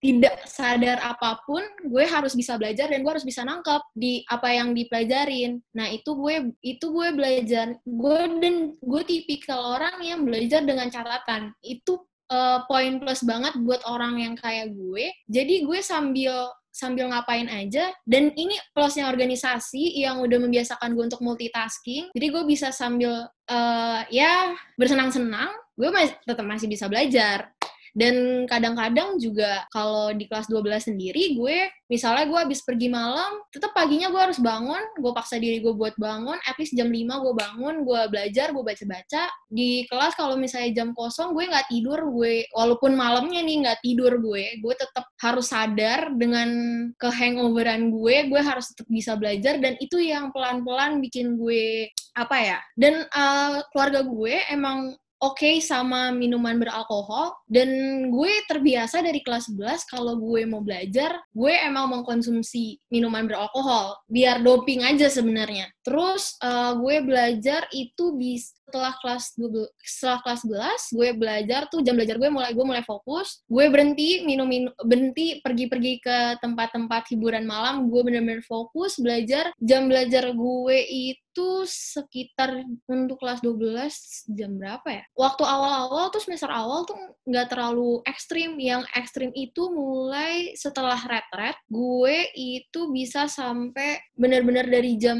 tidak 0.00 0.48
sadar 0.48 0.96
apa 1.04 1.44
pun, 1.44 1.60
gue 1.84 2.04
harus 2.08 2.32
bisa 2.32 2.56
belajar 2.56 2.88
dan 2.88 3.04
gue 3.04 3.12
harus 3.12 3.28
bisa 3.28 3.44
nangkep 3.44 3.82
di 3.92 4.24
apa 4.32 4.48
yang 4.48 4.72
dipelajarin. 4.72 5.60
Nah 5.76 5.92
itu 5.92 6.16
gue 6.16 6.56
itu 6.64 6.88
gue 6.88 7.08
belajar, 7.12 7.76
gue 7.84 8.20
dan 8.40 8.80
gue 8.80 9.02
tipikal 9.04 9.76
orang 9.76 10.00
yang 10.00 10.24
belajar 10.24 10.64
dengan 10.64 10.88
catatan. 10.88 11.52
Itu 11.60 12.08
uh, 12.32 12.64
poin 12.64 12.96
plus 13.02 13.20
banget 13.26 13.60
buat 13.60 13.84
orang 13.84 14.24
yang 14.24 14.34
kayak 14.38 14.72
gue. 14.72 15.12
Jadi 15.28 15.68
gue 15.68 15.80
sambil 15.84 16.48
sambil 16.70 17.10
ngapain 17.10 17.50
aja 17.50 17.90
dan 18.06 18.30
ini 18.34 18.54
plusnya 18.72 19.10
organisasi 19.10 20.00
yang 20.00 20.22
udah 20.22 20.38
membiasakan 20.38 20.94
gue 20.94 21.04
untuk 21.10 21.22
multitasking. 21.22 22.14
Jadi 22.14 22.26
gue 22.30 22.42
bisa 22.46 22.70
sambil 22.70 23.26
uh, 23.28 24.00
ya 24.08 24.54
bersenang-senang 24.78 25.50
gue 25.74 25.88
masih 25.88 26.14
tetap 26.28 26.46
masih 26.46 26.68
bisa 26.68 26.86
belajar 26.86 27.50
Dan 27.96 28.46
kadang-kadang 28.46 29.18
juga 29.18 29.66
kalau 29.74 30.14
di 30.14 30.26
kelas 30.30 30.46
12 30.46 30.94
sendiri 30.94 31.34
gue 31.34 31.68
misalnya 31.90 32.24
gue 32.30 32.38
habis 32.38 32.62
pergi 32.62 32.86
malam, 32.86 33.42
tetap 33.50 33.74
paginya 33.74 34.06
gue 34.14 34.22
harus 34.22 34.38
bangun, 34.38 34.78
gue 35.02 35.10
paksa 35.10 35.42
diri 35.42 35.58
gue 35.58 35.74
buat 35.74 35.98
bangun, 35.98 36.38
at 36.46 36.54
least 36.62 36.78
jam 36.78 36.86
5 36.86 36.94
gue 36.94 37.34
bangun, 37.34 37.74
gue 37.82 38.00
belajar, 38.06 38.54
gue 38.54 38.62
baca-baca. 38.62 39.26
Di 39.50 39.90
kelas 39.90 40.14
kalau 40.14 40.38
misalnya 40.38 40.70
jam 40.70 40.94
kosong 40.94 41.34
gue 41.34 41.50
nggak 41.50 41.66
tidur, 41.66 41.98
gue 42.14 42.46
walaupun 42.54 42.94
malamnya 42.94 43.42
nih 43.42 43.66
nggak 43.66 43.82
tidur 43.82 44.22
gue, 44.22 44.62
gue 44.62 44.74
tetap 44.78 45.10
harus 45.18 45.50
sadar 45.50 46.14
dengan 46.14 46.48
kehangoveran 46.94 47.90
gue, 47.90 48.30
gue 48.30 48.40
harus 48.40 48.70
tetap 48.70 48.86
bisa 48.86 49.18
belajar 49.18 49.58
dan 49.58 49.74
itu 49.82 49.98
yang 49.98 50.30
pelan-pelan 50.30 51.02
bikin 51.02 51.34
gue 51.34 51.90
apa 52.14 52.36
ya? 52.38 52.58
Dan 52.78 53.02
uh, 53.10 53.66
keluarga 53.74 54.06
gue 54.06 54.34
emang 54.46 54.94
oke 55.20 55.36
okay 55.40 55.60
sama 55.60 56.12
minuman 56.12 56.56
beralkohol 56.56 57.32
dan 57.48 57.68
gue 58.08 58.32
terbiasa 58.48 59.04
dari 59.04 59.20
kelas 59.20 59.52
11 59.52 59.84
kalau 59.88 60.16
gue 60.16 60.44
mau 60.48 60.64
belajar 60.64 61.20
gue 61.32 61.52
emang 61.52 61.92
mengkonsumsi 61.92 62.80
minuman 62.88 63.28
beralkohol 63.28 63.96
biar 64.08 64.40
doping 64.40 64.84
aja 64.84 65.08
sebenarnya. 65.12 65.68
Terus 65.80 66.36
uh, 66.44 66.76
gue 66.76 67.00
belajar 67.04 67.64
itu 67.72 68.16
bisa 68.16 68.59
setelah 68.70 68.94
kelas 69.02 69.34
12, 69.34 69.66
setelah 69.82 70.18
kelas 70.22 70.40
11 70.46 70.94
gue 70.94 71.08
belajar 71.18 71.60
tuh 71.66 71.82
jam 71.82 71.98
belajar 71.98 72.22
gue 72.22 72.30
mulai 72.30 72.54
gue 72.54 72.62
mulai 72.62 72.86
fokus. 72.86 73.42
Gue 73.50 73.66
berhenti 73.66 74.22
minum 74.22 74.46
minum 74.46 74.70
berhenti 74.86 75.42
pergi-pergi 75.42 75.98
ke 75.98 76.38
tempat-tempat 76.38 77.10
hiburan 77.10 77.50
malam. 77.50 77.90
Gue 77.90 78.06
bener-bener 78.06 78.46
fokus 78.46 79.02
belajar. 79.02 79.50
Jam 79.58 79.90
belajar 79.90 80.30
gue 80.30 80.78
itu 80.86 81.66
sekitar 81.66 82.62
untuk 82.86 83.18
kelas 83.18 83.42
12 83.42 84.38
jam 84.38 84.54
berapa 84.54 85.02
ya? 85.02 85.04
Waktu 85.18 85.42
awal-awal 85.42 86.14
tuh 86.14 86.22
semester 86.22 86.46
awal 86.54 86.86
tuh 86.86 86.94
nggak 87.26 87.50
terlalu 87.50 87.98
ekstrim. 88.06 88.54
Yang 88.54 88.86
ekstrim 88.94 89.34
itu 89.34 89.66
mulai 89.74 90.54
setelah 90.54 91.02
retret 91.10 91.58
gue 91.66 92.30
itu 92.38 92.94
bisa 92.94 93.26
sampai 93.26 93.98
bener-bener 94.14 94.70
dari 94.70 94.94
jam 94.94 95.18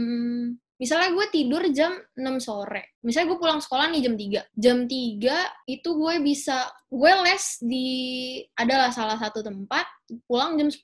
misalnya 0.81 1.13
gue 1.13 1.27
tidur 1.29 1.63
jam 1.71 1.93
6 2.17 2.41
sore. 2.41 2.97
Misalnya 3.05 3.37
gue 3.37 3.39
pulang 3.39 3.61
sekolah 3.61 3.93
nih 3.93 4.01
jam 4.01 4.15
3. 4.17 4.57
Jam 4.57 4.79
3 4.89 5.69
itu 5.69 5.89
gue 5.93 6.15
bisa, 6.25 6.65
gue 6.89 7.13
les 7.29 7.45
di, 7.61 7.89
adalah 8.57 8.89
salah 8.89 9.21
satu 9.21 9.45
tempat, 9.45 9.85
pulang 10.25 10.57
jam 10.57 10.73
10. 10.73 10.81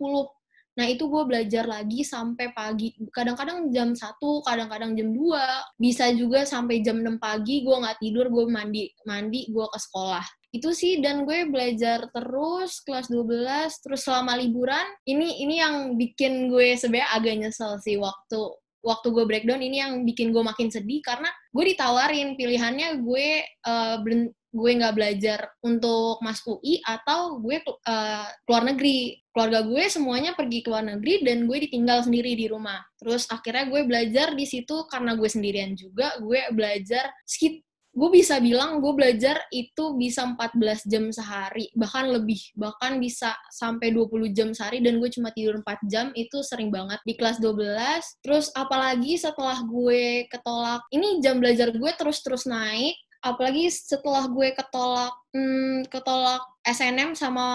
Nah, 0.76 0.84
itu 0.92 1.08
gue 1.08 1.22
belajar 1.24 1.64
lagi 1.64 2.04
sampai 2.04 2.52
pagi. 2.52 2.92
Kadang-kadang 3.08 3.72
jam 3.72 3.96
1, 3.96 4.20
kadang-kadang 4.44 4.92
jam 4.92 5.08
2. 5.08 5.80
Bisa 5.80 6.12
juga 6.12 6.44
sampai 6.44 6.84
jam 6.84 7.00
6 7.00 7.16
pagi, 7.16 7.64
gue 7.64 7.76
nggak 7.80 7.96
tidur, 7.96 8.28
gue 8.28 8.44
mandi, 8.52 8.92
mandi 9.08 9.48
gue 9.48 9.64
ke 9.64 9.80
sekolah 9.80 10.24
itu 10.56 10.72
sih 10.72 11.04
dan 11.04 11.28
gue 11.28 11.52
belajar 11.52 12.08
terus 12.08 12.80
kelas 12.80 13.12
12 13.12 13.82
terus 13.84 14.00
selama 14.00 14.40
liburan 14.40 14.88
ini 15.04 15.44
ini 15.44 15.60
yang 15.60 16.00
bikin 16.00 16.48
gue 16.48 16.72
sebenarnya 16.80 17.12
agak 17.12 17.34
nyesel 17.44 17.76
sih 17.84 18.00
waktu 18.00 18.56
waktu 18.86 19.10
gue 19.10 19.24
breakdown 19.26 19.58
ini 19.58 19.82
yang 19.82 20.06
bikin 20.06 20.30
gue 20.30 20.46
makin 20.46 20.70
sedih 20.70 21.02
karena 21.02 21.26
gue 21.50 21.64
ditawarin 21.74 22.38
pilihannya 22.38 23.02
gue 23.02 23.26
uh, 23.66 23.98
gue 24.56 24.70
nggak 24.80 24.96
belajar 24.96 25.52
untuk 25.60 26.22
masuk 26.24 26.64
UI 26.64 26.80
atau 26.80 27.36
gue 27.44 27.60
uh, 27.66 28.26
keluar 28.48 28.64
negeri. 28.64 29.20
Keluarga 29.34 29.68
gue 29.68 29.84
semuanya 29.92 30.32
pergi 30.32 30.64
ke 30.64 30.72
luar 30.72 30.96
negeri 30.96 31.20
dan 31.20 31.44
gue 31.44 31.58
ditinggal 31.68 32.08
sendiri 32.08 32.32
di 32.32 32.48
rumah. 32.48 32.80
Terus 32.96 33.28
akhirnya 33.28 33.68
gue 33.68 33.84
belajar 33.84 34.32
di 34.32 34.48
situ 34.48 34.88
karena 34.88 35.12
gue 35.12 35.28
sendirian 35.28 35.76
juga 35.76 36.16
gue 36.24 36.40
belajar 36.56 37.12
skit 37.28 37.65
gue 37.96 38.10
bisa 38.12 38.36
bilang 38.44 38.84
gue 38.84 38.92
belajar 38.92 39.40
itu 39.48 39.96
bisa 39.96 40.28
14 40.28 40.84
jam 40.84 41.08
sehari, 41.08 41.72
bahkan 41.72 42.12
lebih, 42.12 42.36
bahkan 42.52 43.00
bisa 43.00 43.32
sampai 43.48 43.88
20 43.88 44.36
jam 44.36 44.52
sehari 44.52 44.84
dan 44.84 45.00
gue 45.00 45.08
cuma 45.08 45.32
tidur 45.32 45.64
4 45.64 45.88
jam, 45.88 46.12
itu 46.12 46.44
sering 46.44 46.68
banget 46.68 47.00
di 47.08 47.16
kelas 47.16 47.40
12. 47.40 48.20
Terus 48.20 48.52
apalagi 48.52 49.16
setelah 49.16 49.64
gue 49.64 50.28
ketolak, 50.28 50.84
ini 50.92 51.24
jam 51.24 51.40
belajar 51.40 51.72
gue 51.72 51.90
terus-terus 51.96 52.44
naik, 52.44 53.00
apalagi 53.24 53.72
setelah 53.72 54.28
gue 54.28 54.52
ketolak 54.52 55.16
hmm, 55.32 55.88
ketolak 55.88 56.44
SNM 56.68 57.16
sama 57.16 57.48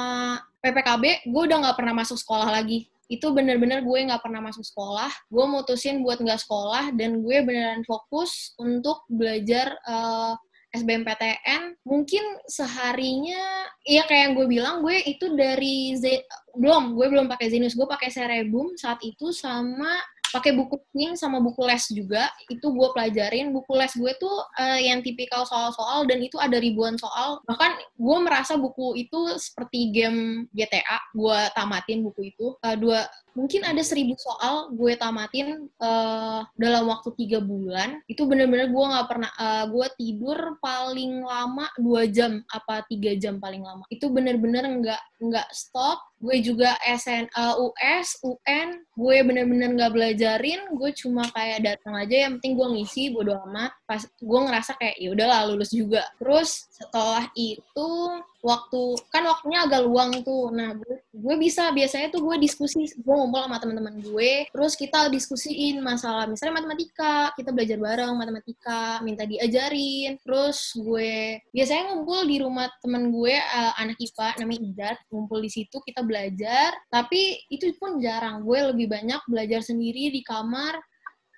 PPKB, 0.65 1.29
gue 1.29 1.41
udah 1.45 1.69
nggak 1.69 1.77
pernah 1.77 1.93
masuk 2.01 2.17
sekolah 2.17 2.50
lagi 2.50 2.89
itu 3.12 3.27
bener-bener 3.36 3.84
gue 3.84 4.00
nggak 4.08 4.24
pernah 4.24 4.39
masuk 4.39 4.63
sekolah. 4.63 5.12
Gue 5.27 5.44
mutusin 5.51 6.00
buat 6.00 6.24
nggak 6.24 6.48
sekolah 6.48 6.96
dan 6.96 7.20
gue 7.20 7.38
beneran 7.44 7.84
fokus 7.84 8.56
untuk 8.56 9.03
belajar 9.12 9.75
uh, 9.84 10.32
eh, 10.72 10.80
SBMPTN 10.80 11.84
mungkin 11.84 12.24
seharinya 12.48 13.68
ya 13.84 14.08
kayak 14.08 14.32
yang 14.32 14.34
gue 14.39 14.48
bilang 14.48 14.75
gue 14.80 15.03
itu 15.03 15.36
dari 15.36 16.00
Z 16.00 16.24
belum 16.56 16.96
gue 16.96 17.08
belum 17.12 17.27
pakai 17.27 17.51
Zenus 17.51 17.75
gue 17.75 17.84
pakai 17.84 18.08
Cerebum 18.08 18.80
saat 18.80 19.03
itu 19.03 19.36
sama 19.36 20.00
pakai 20.31 20.55
buku 20.55 20.79
pink 20.95 21.19
sama 21.19 21.43
buku 21.43 21.61
les 21.67 21.85
juga 21.91 22.31
itu 22.47 22.63
gue 22.63 22.88
pelajarin. 22.95 23.51
Buku 23.51 23.71
les 23.75 23.93
gue 23.93 24.11
tuh 24.17 24.35
uh, 24.57 24.79
yang 24.79 25.03
tipikal 25.03 25.43
soal-soal 25.43 26.07
dan 26.07 26.23
itu 26.23 26.39
ada 26.39 26.57
ribuan 26.57 26.95
soal. 26.95 27.43
Bahkan 27.45 27.71
gue 28.00 28.17
merasa 28.23 28.55
buku 28.55 28.95
itu 28.97 29.35
seperti 29.38 29.91
game 29.91 30.47
GTA 30.55 31.00
gue 31.13 31.39
tamatin 31.53 32.00
buku 32.01 32.31
itu. 32.31 32.55
Uh, 32.63 32.75
dua 32.79 33.00
mungkin 33.33 33.63
ada 33.63 33.79
seribu 33.81 34.15
soal 34.19 34.71
gue 34.75 34.93
tamatin 35.00 35.67
uh, 35.79 36.43
dalam 36.59 36.88
waktu 36.91 37.15
tiga 37.15 37.39
bulan. 37.39 38.03
Itu 38.07 38.27
bener-bener 38.27 38.71
gue 38.71 38.85
nggak 38.85 39.07
pernah 39.07 39.31
uh, 39.39 39.65
gue 39.71 39.88
tidur 39.95 40.59
paling 40.59 41.23
lama 41.23 41.67
dua 41.79 42.07
jam 42.07 42.43
apa 42.51 42.83
tiga 42.91 43.15
jam 43.15 43.39
paling 43.39 43.63
lama. 43.63 43.83
Itu 43.88 44.11
bener-bener 44.11 44.67
nggak 44.81 45.01
nggak 45.21 45.47
stop. 45.53 46.01
Gue 46.21 46.38
juga 46.43 46.77
SN 46.85 47.25
uh, 47.33 47.57
US 47.57 48.21
UN 48.21 48.85
gue 48.93 49.17
bener-bener 49.25 49.69
nggak 49.73 49.93
belajarin. 49.93 50.61
Gue 50.75 50.91
cuma 50.93 51.25
kayak 51.31 51.65
datang 51.65 51.95
aja 51.97 52.27
yang 52.27 52.38
penting 52.39 52.59
gue 52.59 52.67
ngisi 52.77 53.15
bodo 53.15 53.39
amat. 53.50 53.71
Pas 53.88 54.03
gue 54.03 54.39
ngerasa 54.45 54.75
kayak 54.77 54.95
ya 55.00 55.09
udahlah 55.15 55.50
lulus 55.50 55.71
juga. 55.71 56.05
Terus 56.19 56.67
setelah 56.69 57.25
itu 57.33 57.89
waktu 58.41 58.81
kan 59.13 59.24
waktunya 59.25 59.65
agak 59.65 59.81
luang 59.86 60.25
tuh. 60.25 60.50
Nah 60.50 60.74
gue, 60.74 61.01
gue 61.13 61.36
bisa 61.38 61.69
biasanya 61.69 62.10
tuh 62.10 62.21
gue 62.25 62.36
diskusi 62.41 62.89
gue 62.98 63.13
ngumpul 63.13 63.45
sama 63.45 63.62
teman-teman 63.62 64.01
gue 64.01 64.50
terus 64.50 64.74
kita 64.74 65.12
diskusiin 65.12 65.83
masalah 65.83 66.25
misalnya 66.25 66.63
matematika 66.63 67.29
kita 67.38 67.51
belajar 67.53 67.77
bareng 67.77 68.15
matematika 68.15 69.03
minta 69.05 69.27
diajarin 69.27 70.17
terus 70.24 70.74
gue 70.79 71.43
biasanya 71.51 71.93
ngumpul 71.93 72.25
di 72.25 72.41
rumah 72.41 72.71
temen 72.79 73.12
gue 73.12 73.36
uh, 73.38 73.74
anak 73.77 74.00
IPA 74.00 74.27
namanya 74.41 74.62
Idat 74.65 74.98
ngumpul 75.12 75.39
di 75.43 75.51
situ 75.51 75.77
kita 75.83 76.01
belajar 76.01 76.74
tapi 76.88 77.43
itu 77.51 77.69
pun 77.77 78.01
jarang. 78.01 78.41
Gue 78.41 78.71
lebih 78.74 78.88
banyak 78.89 79.21
belajar 79.27 79.62
sendiri 79.62 80.10
di 80.10 80.21
kamar 80.24 80.79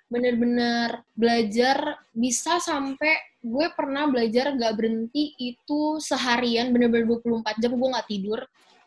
bener-bener 0.07 1.01
belajar 1.17 2.05
bisa 2.13 2.61
sampai 2.61 3.32
gue 3.43 3.67
pernah 3.75 4.07
belajar 4.07 4.55
gak 4.55 4.73
berhenti 4.79 5.35
itu 5.35 5.99
seharian 5.99 6.71
bener-bener 6.71 7.05
24 7.05 7.59
jam 7.59 7.71
gue 7.75 7.89
gak 7.91 8.07
tidur. 8.07 8.39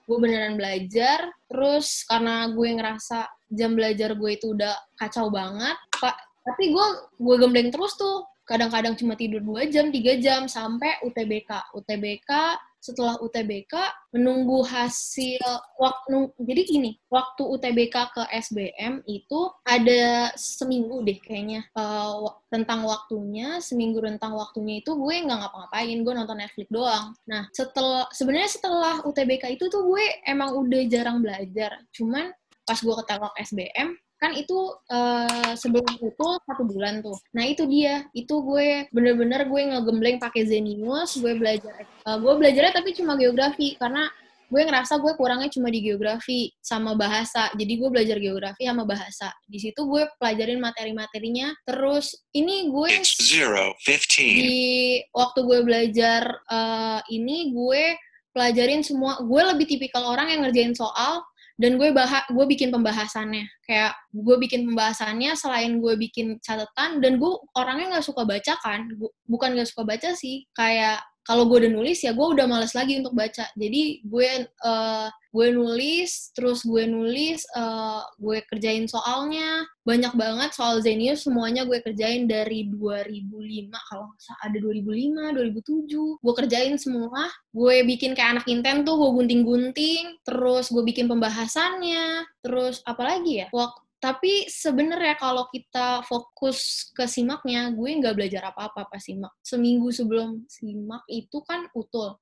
Gue 0.07 0.17
beneran 0.23 0.57
belajar 0.57 1.29
terus 1.45 2.09
karena 2.09 2.49
gue 2.49 2.69
ngerasa 2.81 3.29
jam 3.53 3.77
belajar 3.77 4.17
gue 4.17 4.31
itu 4.33 4.57
udah 4.57 4.75
kacau 4.97 5.29
banget 5.29 5.77
pak 6.01 6.17
tapi 6.47 6.73
gue 6.73 6.87
gue 7.21 7.37
gembleng 7.37 7.69
terus 7.69 7.95
tuh. 8.01 8.25
Kadang-kadang 8.47 8.95
cuma 8.95 9.19
tidur 9.19 9.43
2 9.43 9.75
jam 9.75 9.91
3 9.91 10.23
jam 10.23 10.47
sampai 10.47 11.03
UTBK 11.03 11.75
UTBK 11.75 12.31
setelah 12.87 13.19
UTBK 13.19 13.75
menunggu 14.15 14.63
hasil 14.63 15.43
waktu 15.83 16.31
jadi 16.39 16.63
gini 16.63 16.91
waktu 17.11 17.43
UTBK 17.43 18.15
ke 18.15 18.23
SBM 18.31 19.03
itu 19.11 19.51
ada 19.67 20.31
seminggu 20.39 21.03
deh 21.03 21.19
kayaknya 21.19 21.67
uh, 21.75 22.23
tentang 22.47 22.87
waktunya 22.87 23.59
seminggu 23.59 23.99
tentang 23.99 24.39
waktunya 24.39 24.79
itu 24.79 24.95
gue 24.95 25.15
nggak 25.27 25.39
ngapa-ngapain 25.43 25.99
gue 26.07 26.13
nonton 26.15 26.39
Netflix 26.39 26.69
doang. 26.71 27.11
Nah 27.27 27.51
setelah 27.51 28.07
sebenarnya 28.15 28.51
setelah 28.55 28.95
UTBK 29.03 29.59
itu 29.59 29.67
tuh 29.67 29.83
gue 29.83 30.05
emang 30.23 30.55
udah 30.55 30.83
jarang 30.87 31.19
belajar 31.19 31.83
cuman 31.91 32.31
pas 32.63 32.79
gue 32.79 32.95
ketolak 33.03 33.35
SBM 33.43 33.95
kan 34.17 34.33
itu 34.33 34.57
uh, 34.89 35.53
sebelum 35.55 35.85
itu 36.01 36.29
satu 36.49 36.65
bulan 36.65 37.05
tuh. 37.05 37.17
Nah 37.37 37.45
itu 37.45 37.69
dia, 37.69 38.09
itu 38.17 38.33
gue 38.33 38.89
bener-bener 38.89 39.45
gue 39.45 39.63
ngegembleng 39.77 40.17
pakai 40.17 40.49
Zenius, 40.49 41.21
gue 41.21 41.37
belajar, 41.37 41.85
uh, 42.09 42.17
gue 42.17 42.33
belajarnya 42.37 42.73
tapi 42.73 42.97
cuma 42.97 43.21
geografi 43.21 43.77
karena 43.77 44.09
gue 44.47 44.63
ngerasa 44.63 45.03
gue 45.03 45.13
kurangnya 45.19 45.51
cuma 45.51 45.69
di 45.75 45.83
geografi 45.83 46.55
sama 46.63 46.95
bahasa. 46.95 47.51
Jadi 47.59 47.73
gue 47.77 47.89
belajar 47.91 48.17
geografi 48.23 48.63
sama 48.65 48.87
bahasa. 48.87 49.35
Di 49.43 49.59
situ 49.59 49.81
gue 49.85 50.07
pelajarin 50.23 50.63
materi-materinya. 50.63 51.51
Terus 51.67 52.15
ini 52.31 52.71
gue 52.71 52.89
zero, 53.03 53.75
di 54.15 55.03
waktu 55.11 55.41
gue 55.43 55.61
belajar 55.67 56.23
uh, 56.47 57.03
ini 57.11 57.51
gue 57.51 57.99
pelajarin 58.31 58.87
semua. 58.87 59.19
Gue 59.27 59.43
lebih 59.43 59.67
tipikal 59.67 60.07
orang 60.07 60.31
yang 60.31 60.47
ngerjain 60.47 60.79
soal 60.79 61.27
dan 61.57 61.81
gue 61.81 61.89
bahas 61.89 62.25
gue 62.29 62.45
bikin 62.45 62.69
pembahasannya. 62.69 63.49
Kayak 63.65 63.97
gue 64.13 64.37
bikin 64.37 64.69
pembahasannya 64.69 65.33
selain 65.41 65.81
gue 65.81 65.97
bikin 65.97 66.37
catatan 66.45 67.01
dan 67.01 67.17
gue 67.17 67.33
orangnya 67.57 67.97
nggak 67.97 68.07
suka 68.07 68.29
baca 68.29 68.55
kan. 68.61 68.85
Bukan 69.25 69.57
nggak 69.57 69.69
suka 69.73 69.89
baca 69.89 70.13
sih. 70.13 70.45
Kayak 70.53 71.01
kalau 71.27 71.51
gue 71.51 71.67
udah 71.67 71.73
nulis 71.75 71.99
ya 72.07 72.15
gue 72.15 72.23
udah 72.23 72.47
males 72.47 72.73
lagi 72.73 73.03
untuk 73.03 73.13
baca. 73.19 73.51
Jadi 73.59 74.07
gue 74.07 74.47
uh, 74.63 75.09
gue 75.35 75.49
nulis 75.53 76.33
terus 76.33 76.65
gue 76.65 76.87
nulis 76.87 77.43
uh, 77.59 78.07
gue 78.23 78.39
kerjain 78.47 78.87
soalnya. 78.87 79.67
Banyak 79.83 80.15
banget 80.15 80.51
soal 80.55 80.79
Zenius 80.83 81.27
semuanya 81.27 81.67
gue 81.67 81.83
kerjain 81.83 82.31
dari 82.31 82.71
2005 82.71 83.71
kalau 83.91 84.11
ada 84.43 84.57
2005 84.59 85.35
2007 85.35 86.25
gue 86.25 86.35
kerjain 86.39 86.75
semua. 86.79 87.27
Gue 87.51 87.83
bikin 87.83 88.15
kayak 88.15 88.41
anak 88.41 88.47
inten 88.47 88.87
tuh 88.87 88.95
gue 88.95 89.11
gunting-gunting 89.23 90.23
terus 90.23 90.71
gue 90.71 90.83
bikin 90.87 91.11
pembahasannya 91.11 92.23
terus 92.41 92.81
apalagi 92.87 93.45
ya? 93.45 93.49
Waktu 93.51 93.86
tapi 94.07 94.47
sebenarnya 94.47 95.19
kalau 95.19 95.51
kita 95.51 96.07
fokus 96.07 96.87
ke 96.95 97.11
simaknya, 97.11 97.75
gue 97.75 97.91
nggak 97.91 98.15
belajar 98.15 98.55
apa-apa 98.55 98.87
pas 98.87 99.03
simak. 99.03 99.35
Seminggu 99.43 99.91
sebelum 99.91 100.47
simak 100.47 101.03
itu 101.11 101.43
kan 101.43 101.67
utul. 101.75 102.15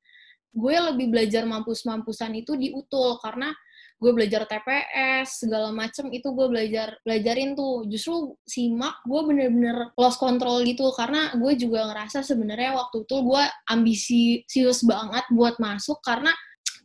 Gue 0.49 0.81
lebih 0.81 1.13
belajar 1.13 1.45
mampus-mampusan 1.45 2.41
itu 2.41 2.57
di 2.57 2.73
utul 2.73 3.21
karena 3.21 3.53
gue 4.01 4.13
belajar 4.17 4.49
TPS 4.49 5.45
segala 5.45 5.77
macem 5.77 6.09
itu 6.09 6.33
gue 6.33 6.47
belajar 6.49 6.97
belajarin 7.05 7.53
tuh 7.53 7.85
justru 7.89 8.33
simak 8.45 9.05
gue 9.07 9.21
bener-bener 9.23 9.93
lost 9.95 10.19
control 10.19 10.65
gitu 10.67 10.89
karena 10.93 11.33
gue 11.37 11.53
juga 11.55 11.89
ngerasa 11.89 12.21
sebenarnya 12.27 12.75
waktu 12.75 13.07
itu 13.07 13.17
gue 13.23 13.45
ambisius 13.71 14.81
banget 14.85 15.25
buat 15.31 15.57
masuk 15.63 16.03
karena 16.03 16.35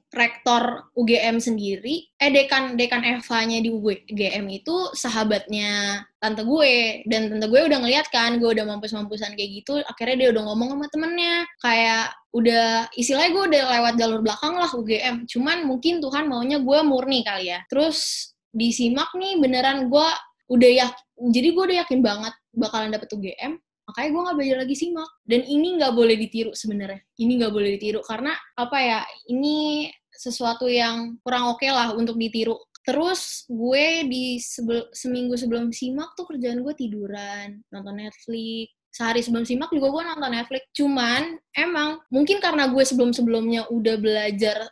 rektor 0.09 0.89
UGM 0.97 1.37
sendiri, 1.37 2.09
eh 2.17 2.33
dekan 2.33 2.73
dekan 2.73 3.05
Eva-nya 3.05 3.61
di 3.61 3.69
UGM 3.69 4.45
itu 4.49 4.89
sahabatnya 4.97 6.01
tante 6.17 6.41
gue. 6.41 7.05
Dan 7.05 7.29
tante 7.29 7.45
gue 7.45 7.61
udah 7.61 7.77
ngeliat 7.77 8.09
kan 8.09 8.41
gue 8.41 8.49
udah 8.49 8.65
mampus-mampusan 8.65 9.37
kayak 9.37 9.51
gitu 9.61 9.77
akhirnya 9.85 10.15
dia 10.25 10.29
udah 10.33 10.43
ngomong 10.49 10.69
sama 10.73 10.87
temennya. 10.89 11.35
Kayak 11.61 12.05
udah 12.33 12.67
istilahnya 12.97 13.31
gue 13.37 13.43
udah 13.53 13.63
lewat 13.77 13.93
jalur 14.01 14.19
belakang 14.25 14.53
lah 14.57 14.69
UGM 14.73 15.25
cuman 15.25 15.65
mungkin 15.65 16.01
Tuhan 16.01 16.25
maunya 16.25 16.57
gue 16.57 16.79
murni 16.81 17.21
kali 17.21 17.53
ya. 17.53 17.61
Terus 17.69 18.29
disimak 18.49 19.13
nih 19.13 19.37
beneran 19.37 19.93
gue 19.93 20.07
udah 20.49 20.69
ya 20.73 20.87
jadi 21.29 21.53
gue 21.53 21.63
udah 21.69 21.77
yakin 21.85 22.01
banget 22.01 22.33
bakalan 22.57 22.89
dapet 22.89 23.13
UGM 23.13 23.61
makanya 23.89 24.09
gue 24.13 24.21
nggak 24.21 24.37
belajar 24.37 24.57
lagi 24.61 24.75
simak 24.77 25.09
dan 25.25 25.41
ini 25.41 25.67
nggak 25.81 25.93
boleh 25.97 26.15
ditiru 26.15 26.51
sebenarnya 26.53 27.01
ini 27.17 27.31
nggak 27.41 27.53
boleh 27.53 27.69
ditiru 27.75 27.99
karena 28.05 28.37
apa 28.53 28.77
ya 28.77 28.99
ini 29.33 29.89
sesuatu 30.19 30.67
yang 30.67 31.15
kurang 31.23 31.47
oke 31.55 31.63
okay 31.63 31.71
lah 31.71 31.95
untuk 31.95 32.19
ditiru. 32.19 32.59
Terus 32.83 33.47
gue 33.47 34.03
di 34.11 34.35
sebel, 34.43 34.91
seminggu 34.91 35.39
sebelum 35.39 35.71
simak 35.71 36.11
tuh 36.19 36.27
kerjaan 36.27 36.59
gue 36.59 36.75
tiduran, 36.75 37.63
nonton 37.71 37.95
Netflix. 38.03 38.75
Sehari 38.91 39.23
sebelum 39.23 39.47
simak 39.47 39.71
juga 39.71 39.87
gue 39.95 40.03
nonton 40.03 40.31
Netflix. 40.35 40.63
Cuman 40.75 41.39
emang 41.55 42.03
mungkin 42.11 42.43
karena 42.43 42.67
gue 42.67 42.83
sebelum-sebelumnya 42.83 43.71
udah 43.71 43.95
belajar 43.95 44.67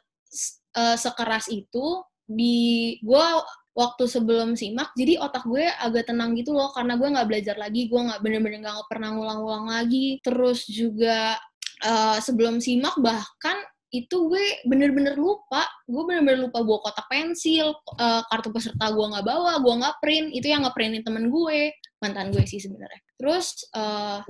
uh, 0.75 0.97
sekeras 0.99 1.47
itu, 1.47 2.03
di 2.27 2.97
gue 2.99 3.25
waktu 3.77 4.09
sebelum 4.09 4.57
simak 4.57 4.89
jadi 4.97 5.21
otak 5.21 5.45
gue 5.45 5.69
agak 5.69 6.09
tenang 6.09 6.33
gitu 6.33 6.57
loh 6.57 6.73
karena 6.73 6.97
gue 6.97 7.13
nggak 7.13 7.27
belajar 7.29 7.55
lagi 7.61 7.85
gue 7.85 8.01
nggak 8.01 8.25
bener-bener 8.25 8.65
nggak 8.65 8.89
pernah 8.89 9.13
ngulang-ulang 9.13 9.69
lagi. 9.69 10.17
Terus 10.25 10.65
juga 10.65 11.37
uh, 11.85 12.17
sebelum 12.17 12.57
simak 12.57 12.97
bahkan 12.97 13.61
itu 13.87 14.27
gue 14.27 14.67
bener-bener 14.67 15.15
lupa 15.15 15.63
gue 15.87 16.03
bener-bener 16.03 16.51
lupa 16.51 16.59
bawa 16.59 16.91
kotak 16.91 17.07
pensil 17.07 17.71
uh, 17.95 18.19
kartu 18.27 18.51
peserta 18.51 18.91
gue 18.91 19.05
nggak 19.15 19.23
bawa 19.23 19.63
gue 19.63 19.73
nggak 19.79 19.95
print 20.03 20.27
itu 20.35 20.51
yang 20.51 20.67
nggak 20.67 20.75
printin 20.75 21.07
temen 21.07 21.31
gue 21.31 21.71
mantan 22.03 22.35
gue 22.35 22.43
sih 22.43 22.59
sebenarnya 22.59 23.06
terus 23.17 23.65
uh, 23.73 24.21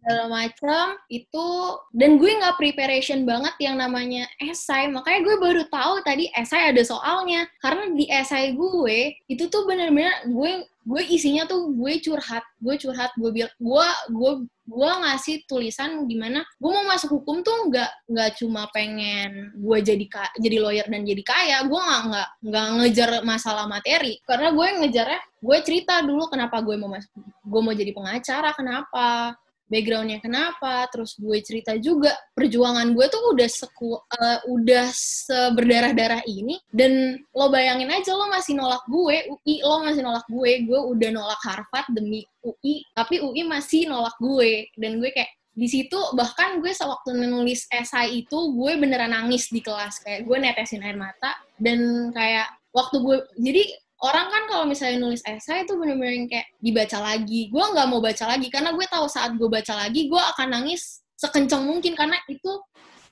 segala 0.00 0.24
macam 0.32 0.96
itu 1.12 1.48
dan 1.92 2.16
gue 2.16 2.30
nggak 2.40 2.56
preparation 2.56 3.28
banget 3.28 3.52
yang 3.60 3.76
namanya 3.76 4.24
esai. 4.40 4.88
Makanya 4.88 5.20
gue 5.24 5.36
baru 5.36 5.62
tahu 5.68 6.00
tadi 6.04 6.32
esai 6.32 6.72
ada 6.72 6.82
soalnya. 6.84 7.44
Karena 7.60 7.92
di 7.92 8.08
esai 8.08 8.56
gue 8.56 9.16
itu 9.28 9.44
tuh 9.52 9.68
bener-bener 9.68 10.24
gue 10.28 10.64
gue 10.80 11.02
isinya 11.12 11.44
tuh 11.44 11.76
gue 11.76 12.00
curhat 12.00 12.40
gue 12.58 12.74
curhat 12.80 13.12
gue 13.14 13.30
bilang 13.30 13.52
gue 13.60 13.88
gue 14.16 14.32
gue 14.64 14.90
ngasih 15.04 15.44
tulisan 15.44 16.08
gimana 16.08 16.40
gue 16.56 16.70
mau 16.72 16.88
masuk 16.88 17.20
hukum 17.20 17.44
tuh 17.44 17.68
nggak 17.68 17.90
nggak 18.08 18.30
cuma 18.40 18.64
pengen 18.72 19.52
gue 19.60 19.78
jadi 19.84 20.08
jadi 20.40 20.56
lawyer 20.58 20.86
dan 20.88 21.04
jadi 21.04 21.22
kaya. 21.22 21.58
Gue 21.68 21.80
nggak 21.80 22.02
nggak 22.08 22.28
nggak 22.48 22.66
ngejar 22.80 23.10
masalah 23.22 23.68
materi. 23.68 24.18
Karena 24.24 24.50
gue 24.50 24.66
ngejarnya 24.80 25.20
gue 25.40 25.58
cerita 25.64 26.00
dulu 26.04 26.28
kenapa 26.32 26.60
gue 26.64 26.76
mau 26.80 26.88
masuk 26.88 27.12
gue 27.44 27.60
mau 27.60 27.74
jadi 27.74 27.92
pengacara 27.92 28.50
kenapa? 28.56 29.36
Backgroundnya 29.70 30.18
kenapa, 30.18 30.90
terus 30.90 31.14
gue 31.14 31.38
cerita 31.46 31.78
juga 31.78 32.10
perjuangan 32.34 32.90
gue 32.90 33.06
tuh 33.06 33.22
udah 33.30 33.46
seku, 33.46 34.02
uh, 34.02 34.38
udah 34.50 34.90
seberdarah-darah 34.90 36.26
ini, 36.26 36.58
dan 36.74 37.22
lo 37.30 37.54
bayangin 37.54 37.86
aja 37.86 38.10
lo 38.18 38.26
masih 38.34 38.58
nolak 38.58 38.82
gue, 38.90 39.30
UI 39.30 39.62
lo 39.62 39.86
masih 39.86 40.02
nolak 40.02 40.26
gue, 40.26 40.66
gue 40.66 40.80
udah 40.90 41.10
nolak 41.14 41.38
Harvard 41.46 41.86
demi 41.94 42.26
UI, 42.42 42.82
tapi 42.98 43.22
UI 43.22 43.46
masih 43.46 43.86
nolak 43.86 44.18
gue, 44.18 44.66
dan 44.74 44.98
gue 44.98 45.14
kayak 45.14 45.30
di 45.54 45.66
situ 45.70 45.98
bahkan 46.18 46.58
gue 46.58 46.70
sewaktu 46.74 47.14
nulis 47.14 47.66
esai 47.70 48.22
itu 48.26 48.38
gue 48.54 48.72
beneran 48.78 49.12
nangis 49.12 49.50
di 49.50 49.60
kelas. 49.60 50.00
Kayak 50.00 50.24
gue 50.24 50.36
netesin 50.38 50.80
air 50.80 50.96
mata 50.96 51.36
dan 51.58 52.10
kayak 52.14 52.48
waktu 52.70 52.96
gue 53.02 53.16
jadi 53.36 53.62
orang 54.00 54.26
kan 54.32 54.42
kalau 54.48 54.64
misalnya 54.64 54.98
nulis 55.00 55.20
esai 55.28 55.68
itu 55.68 55.76
bener-bener 55.76 56.26
kayak 56.28 56.48
dibaca 56.60 56.98
lagi. 57.00 57.52
Gue 57.52 57.64
nggak 57.64 57.86
mau 57.88 58.00
baca 58.00 58.24
lagi 58.28 58.48
karena 58.48 58.72
gue 58.72 58.86
tahu 58.88 59.06
saat 59.06 59.36
gue 59.36 59.48
baca 59.48 59.72
lagi 59.76 60.08
gue 60.08 60.22
akan 60.36 60.48
nangis 60.56 61.04
sekencang 61.20 61.68
mungkin 61.68 61.92
karena 61.92 62.16
itu 62.32 62.52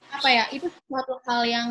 apa 0.09 0.29
ya 0.33 0.45
itu 0.49 0.73
suatu 0.89 1.21
hal 1.29 1.45
yang 1.45 1.69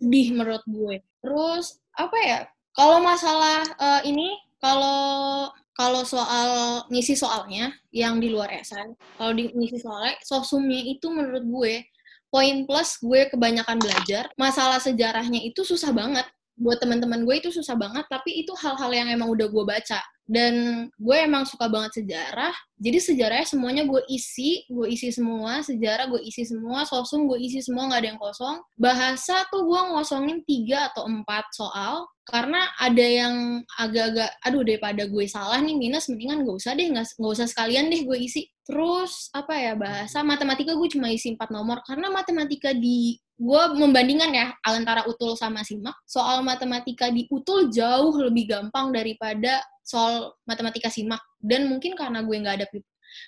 sedih 0.00 0.32
menurut 0.32 0.64
gue. 0.64 1.02
Terus 1.20 1.82
apa 1.98 2.18
ya 2.22 2.38
kalau 2.72 3.02
masalah 3.02 3.66
uh, 3.76 4.00
ini 4.06 4.38
kalau 4.62 5.50
kalau 5.74 6.04
soal 6.04 6.84
ngisi 6.92 7.16
soalnya 7.16 7.72
yang 7.88 8.20
di 8.20 8.28
luar 8.28 8.52
esai, 8.52 8.92
kalau 9.16 9.32
di 9.32 9.48
ngisi 9.48 9.80
soalnya 9.80 10.16
sosumnya 10.20 10.80
itu 10.84 11.08
menurut 11.08 11.44
gue 11.44 11.74
poin 12.30 12.62
plus 12.64 13.00
gue 13.02 13.26
kebanyakan 13.26 13.82
belajar 13.82 14.30
masalah 14.38 14.78
sejarahnya 14.78 15.42
itu 15.42 15.66
susah 15.66 15.90
banget 15.90 16.24
buat 16.60 16.76
teman-teman 16.76 17.24
gue 17.24 17.40
itu 17.40 17.48
susah 17.48 17.72
banget 17.72 18.04
tapi 18.12 18.44
itu 18.44 18.52
hal-hal 18.60 18.92
yang 18.92 19.08
emang 19.08 19.32
udah 19.32 19.48
gue 19.48 19.64
baca. 19.64 20.00
Dan 20.30 20.86
gue 20.94 21.16
emang 21.18 21.42
suka 21.42 21.66
banget 21.66 22.04
sejarah 22.04 22.54
jadi 22.78 23.02
sejarahnya 23.02 23.48
semuanya 23.50 23.82
gue 23.82 23.98
isi 24.06 24.62
gue 24.70 24.86
isi 24.86 25.10
semua 25.10 25.58
sejarah 25.58 26.06
gue 26.06 26.22
isi 26.22 26.46
semua 26.46 26.86
sosum 26.86 27.26
gue 27.26 27.42
isi 27.42 27.58
semua 27.60 27.90
nggak 27.90 28.00
ada 28.04 28.08
yang 28.14 28.20
kosong. 28.20 28.56
Bahasa 28.78 29.42
tuh 29.50 29.66
gue 29.66 29.80
ngosongin 29.90 30.46
tiga 30.46 30.92
atau 30.94 31.10
empat 31.10 31.50
soal 31.50 32.06
karena 32.30 32.62
ada 32.78 33.02
yang 33.02 33.34
agak-agak 33.74 34.30
aduh 34.46 34.62
daripada 34.62 35.02
gue 35.10 35.26
salah 35.26 35.58
nih 35.58 35.74
minus 35.74 36.06
mendingan 36.06 36.46
gak 36.46 36.56
usah 36.62 36.72
deh 36.78 36.86
nggak 36.86 37.18
usah 37.18 37.50
sekalian 37.50 37.90
deh 37.90 38.06
gue 38.06 38.18
isi 38.22 38.46
terus 38.70 39.26
apa 39.34 39.58
ya 39.58 39.74
bahasa 39.74 40.22
matematika 40.22 40.70
gue 40.78 40.88
cuma 40.94 41.10
isi 41.10 41.34
empat 41.34 41.50
nomor. 41.50 41.82
Karena 41.82 42.06
matematika 42.06 42.70
di 42.70 43.18
gue 43.34 43.62
membandingkan 43.74 44.30
ya 44.30 44.46
antara 44.62 45.02
utul 45.10 45.34
sama 45.34 45.66
simak. 45.66 45.98
Soal 46.06 46.46
matematika 46.46 47.10
di 47.10 47.26
utul 47.26 47.66
jauh 47.74 48.14
lebih 48.22 48.46
gampang 48.46 48.94
daripada 48.94 49.58
soal 49.82 50.38
matematika 50.46 50.86
simak. 50.86 51.18
Dan 51.42 51.66
mungkin 51.66 51.98
karena 51.98 52.22
gue 52.22 52.36
nggak 52.38 52.56
ada 52.62 52.68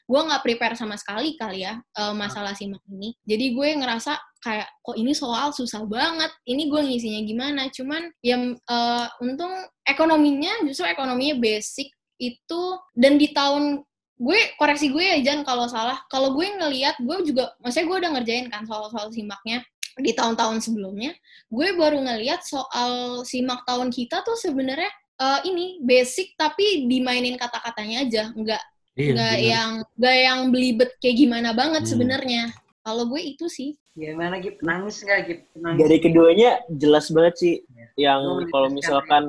gue 0.07 0.21
nggak 0.31 0.47
prepare 0.47 0.79
sama 0.79 0.95
sekali 0.95 1.35
kali 1.35 1.67
ya 1.67 1.75
uh, 1.99 2.15
masalah 2.15 2.55
simak 2.55 2.79
ini. 2.87 3.19
Jadi 3.27 3.51
gue 3.51 3.69
ngerasa 3.83 4.15
kayak 4.39 4.71
kok 4.79 4.95
ini 4.95 5.11
soal 5.11 5.51
susah 5.51 5.83
banget? 5.91 6.31
Ini 6.47 6.71
gue 6.71 6.81
ngisinya 6.87 7.21
gimana? 7.27 7.63
Cuman 7.75 8.07
yang 8.23 8.55
uh, 8.71 9.07
untung 9.19 9.51
ekonominya 9.83 10.63
justru 10.71 10.87
ekonominya 10.87 11.35
basic 11.43 11.91
itu 12.23 12.63
dan 12.95 13.19
di 13.19 13.35
tahun 13.35 13.83
gue 14.23 14.39
koreksi 14.55 14.95
gue 14.95 15.03
ya 15.03 15.19
Jan 15.19 15.43
kalau 15.43 15.67
salah 15.67 15.99
kalau 16.07 16.31
gue 16.39 16.47
ngelihat 16.47 16.95
gue 17.03 17.17
juga 17.27 17.51
maksudnya 17.59 17.87
gue 17.91 17.97
udah 18.07 18.11
ngerjain 18.15 18.47
kan 18.47 18.63
soal-soal 18.63 19.11
simaknya 19.11 19.67
di 20.01 20.13
tahun-tahun 20.17 20.65
sebelumnya, 20.65 21.13
gue 21.53 21.69
baru 21.77 22.01
ngeliat 22.01 22.41
soal 22.47 23.25
simak 23.29 23.69
tahun 23.69 23.93
kita 23.93 24.25
tuh 24.25 24.39
sebenarnya 24.41 24.89
uh, 25.21 25.45
ini 25.45 25.85
basic 25.85 26.33
tapi 26.41 26.89
dimainin 26.89 27.37
kata-katanya 27.37 28.09
aja, 28.09 28.23
nggak 28.33 28.63
iya, 28.97 29.13
nggak 29.13 29.37
yang 29.45 29.71
nggak 29.99 30.17
yang 30.17 30.41
belibet 30.49 30.91
kayak 30.97 31.17
gimana 31.21 31.53
banget 31.53 31.85
hmm. 31.85 31.91
sebenarnya. 31.93 32.43
Kalau 32.83 33.07
gue 33.07 33.23
itu 33.23 33.47
sih. 33.47 33.79
Gimana 33.95 34.43
Gip? 34.43 34.59
Nangis 34.67 34.99
nggak 35.07 35.21
Gip? 35.31 35.41
Nangis. 35.55 35.81
Dari 35.87 35.97
keduanya 36.03 36.51
jelas 36.67 37.07
banget 37.15 37.35
sih. 37.39 37.55
Ya. 37.71 37.87
Yang 38.11 38.23
oh, 38.27 38.47
kalau 38.51 38.69
misalkan 38.75 39.25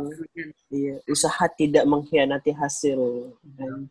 iya, 0.73 0.97
usaha 1.05 1.45
tidak 1.53 1.85
mengkhianati 1.85 2.49
hasil. 2.49 3.29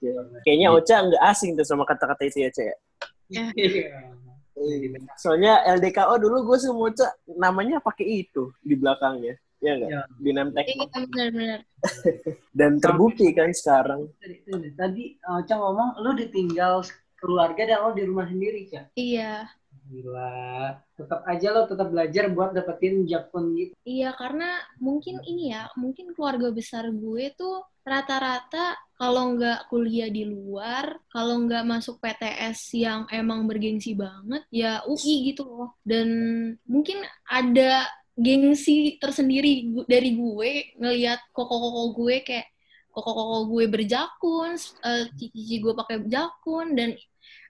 Ya. 0.03 0.15
Kayaknya 0.43 0.69
Ocha 0.75 0.97
nggak 1.07 1.25
asing 1.31 1.55
tuh 1.55 1.63
sama 1.63 1.87
kata-kata 1.87 2.27
itu 2.27 2.43
ya, 2.43 2.51
Cek. 2.51 2.67
Ya. 2.67 2.75
Iya. 3.55 3.99
Iya. 4.59 4.99
Soalnya 5.15 5.63
LDKO 5.79 6.15
dulu 6.19 6.53
gue 6.53 6.59
semua 6.59 6.91
namanya 7.39 7.79
pakai 7.79 8.27
itu 8.27 8.51
di 8.67 8.75
belakangnya. 8.75 9.39
Ya 9.63 9.79
enggak? 9.79 9.91
Ya. 9.95 10.03
Di 10.19 10.31
Nemtek. 10.35 10.65
Iya, 10.67 10.87
benar-benar. 10.91 11.61
Dan 12.59 12.71
terbukti 12.83 13.31
kan 13.31 13.55
sekarang. 13.55 14.11
Tadi 14.75 15.23
Ocha 15.23 15.55
ngomong 15.55 16.03
lu 16.03 16.19
ditinggal 16.19 16.83
keluarga 17.23 17.63
dan 17.63 17.79
lo 17.87 17.95
di 17.95 18.03
rumah 18.03 18.27
sendiri, 18.27 18.67
Cak. 18.67 18.99
Iya. 18.99 19.47
Gila. 19.87 20.75
Tetap 20.99 21.21
aja 21.31 21.49
lo 21.55 21.63
tetap 21.71 21.89
belajar 21.95 22.25
buat 22.35 22.51
dapetin 22.51 23.07
Jakpun 23.07 23.55
gitu. 23.55 23.73
Iya, 23.87 24.11
karena 24.19 24.59
mungkin 24.83 25.23
ini 25.23 25.55
ya, 25.55 25.71
mungkin 25.79 26.11
keluarga 26.19 26.51
besar 26.51 26.91
gue 26.91 27.31
tuh 27.39 27.63
rata-rata 27.83 28.79
kalau 28.95 29.35
nggak 29.35 29.67
kuliah 29.67 30.07
di 30.07 30.23
luar, 30.27 30.99
kalau 31.11 31.43
nggak 31.47 31.67
masuk 31.67 31.99
PTS 31.99 32.79
yang 32.79 33.01
emang 33.11 33.47
bergengsi 33.51 33.99
banget, 33.99 34.43
ya 34.55 34.83
UI 34.87 35.35
gitu 35.35 35.43
loh. 35.47 35.71
Dan 35.83 36.09
mungkin 36.67 37.03
ada 37.27 37.87
gengsi 38.15 39.01
tersendiri 39.03 39.73
dari 39.89 40.15
gue 40.15 40.51
ngelihat 40.79 41.19
koko-koko 41.35 41.83
gue 41.99 42.17
kayak 42.23 42.47
koko-koko 42.93 43.39
gue 43.51 43.65
berjakun, 43.73 44.53
eh, 44.85 45.05
cici 45.17 45.57
gue 45.59 45.73
pakai 45.73 46.05
jakun 46.07 46.77
dan 46.77 46.93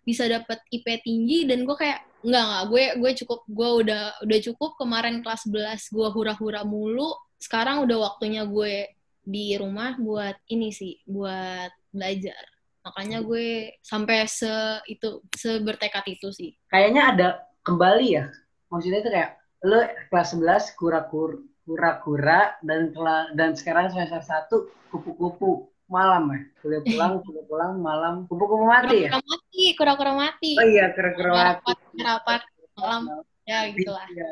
bisa 0.02 0.26
dapet 0.26 0.58
IP 0.70 0.86
tinggi 1.06 1.46
dan 1.46 1.62
gue 1.62 1.76
kayak 1.78 2.02
nggak 2.22 2.44
nggak 2.46 2.64
gue 2.70 2.84
gue 3.02 3.12
cukup 3.22 3.40
gue 3.50 3.70
udah 3.86 4.04
udah 4.22 4.38
cukup 4.50 4.70
kemarin 4.78 5.22
kelas 5.22 5.46
11 5.50 5.94
gue 5.94 6.08
hura-hura 6.14 6.62
mulu 6.62 7.14
sekarang 7.38 7.82
udah 7.86 8.10
waktunya 8.10 8.46
gue 8.46 8.90
di 9.22 9.54
rumah 9.58 9.94
buat 9.98 10.34
ini 10.50 10.70
sih 10.74 10.98
buat 11.06 11.70
belajar 11.94 12.42
makanya 12.82 13.22
gue 13.22 13.78
sampai 13.82 14.26
se 14.26 14.82
itu 14.90 15.22
sebertekad 15.34 16.02
itu 16.10 16.34
sih 16.34 16.50
Kayaknya 16.66 17.02
ada 17.14 17.28
kembali 17.62 18.06
ya. 18.10 18.26
Maksudnya 18.68 19.00
itu 19.02 19.10
kayak 19.10 19.30
lo 19.62 19.80
kelas 20.10 20.34
11 20.34 20.74
kura-kur 20.78 21.46
kura-kura 21.62 22.58
dan 22.66 22.90
dan 23.38 23.54
sekarang 23.54 23.94
semester 23.94 24.18
1 24.50 24.90
kupu-kupu 24.90 25.70
malam 25.92 26.22
ya. 26.26 26.40
Kuliah 26.58 26.80
pulang, 26.88 27.12
kuliah 27.20 27.44
pulang 27.44 27.72
malam 27.78 28.14
kupu-kupu 28.24 28.64
mati 28.64 29.04
ya. 29.04 29.10
kura-kura 29.12 29.28
mati 29.28 29.64
kura-kura 29.76 30.12
mati 30.16 30.50
Oh 30.54 30.66
iya, 30.66 30.86
kura-kura 30.90 31.30
mati. 31.30 31.44
rapat 31.60 31.76
rapat 31.94 32.40
malam 32.74 33.02
ya 33.44 33.58
gitulah 33.70 34.06
Iya. 34.08 34.28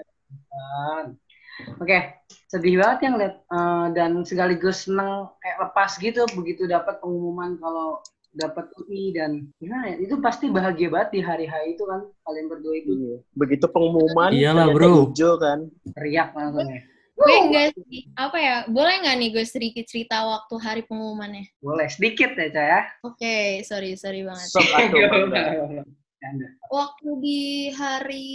kan. 0.48 1.04
Oke, 1.76 1.98
sedih 2.46 2.80
banget 2.80 2.98
yang 3.04 3.14
lihat 3.14 3.34
eh, 3.44 3.86
dan 3.92 4.10
sekaligus 4.22 4.88
seneng 4.88 5.28
kayak 5.38 5.58
lepas 5.60 5.90
gitu 5.94 6.24
begitu 6.32 6.64
dapat 6.64 6.96
pengumuman 6.98 7.54
kalau 7.56 8.00
dapat 8.32 8.70
UI 8.78 9.10
dan 9.10 9.50
gimana 9.58 9.90
ya, 9.90 9.96
itu 10.00 10.14
pasti 10.18 10.46
bahagia 10.48 10.86
banget 10.86 11.10
di 11.10 11.20
hari-hari 11.20 11.74
itu 11.74 11.82
kan 11.82 12.00
kalian 12.24 12.46
berdua 12.46 12.74
itu 12.74 12.90
Iya. 12.94 13.16
Begitu 13.34 13.66
pengumuman, 13.66 14.30
Iyalah, 14.30 14.70
bro. 14.70 15.10
hijau 15.10 15.34
kan. 15.36 15.66
teriak 15.92 16.30
langsung 16.32 16.64
ya. 16.64 16.80
Gue 17.20 17.37
enggak 17.44 17.66
sih. 17.76 18.09
Apa 18.16 18.37
ya 18.40 18.56
boleh 18.64 18.94
nggak 19.04 19.16
nih 19.20 19.28
gue 19.37 19.44
sedikit 19.44 19.85
cerita 19.85 20.24
waktu 20.24 20.54
hari 20.56 20.83
pengumumannya? 20.88 21.44
Boleh 21.61 21.87
sedikit 21.92 22.33
ya, 22.33 22.48
Cah 22.48 22.66
ya. 22.66 22.80
oke 23.04 23.37
sorry 23.68 23.92
sorry 24.00 24.24
banget. 24.24 24.48
Canda. 26.20 26.52
waktu 26.68 27.11
di 27.24 27.40
hari 27.72 28.28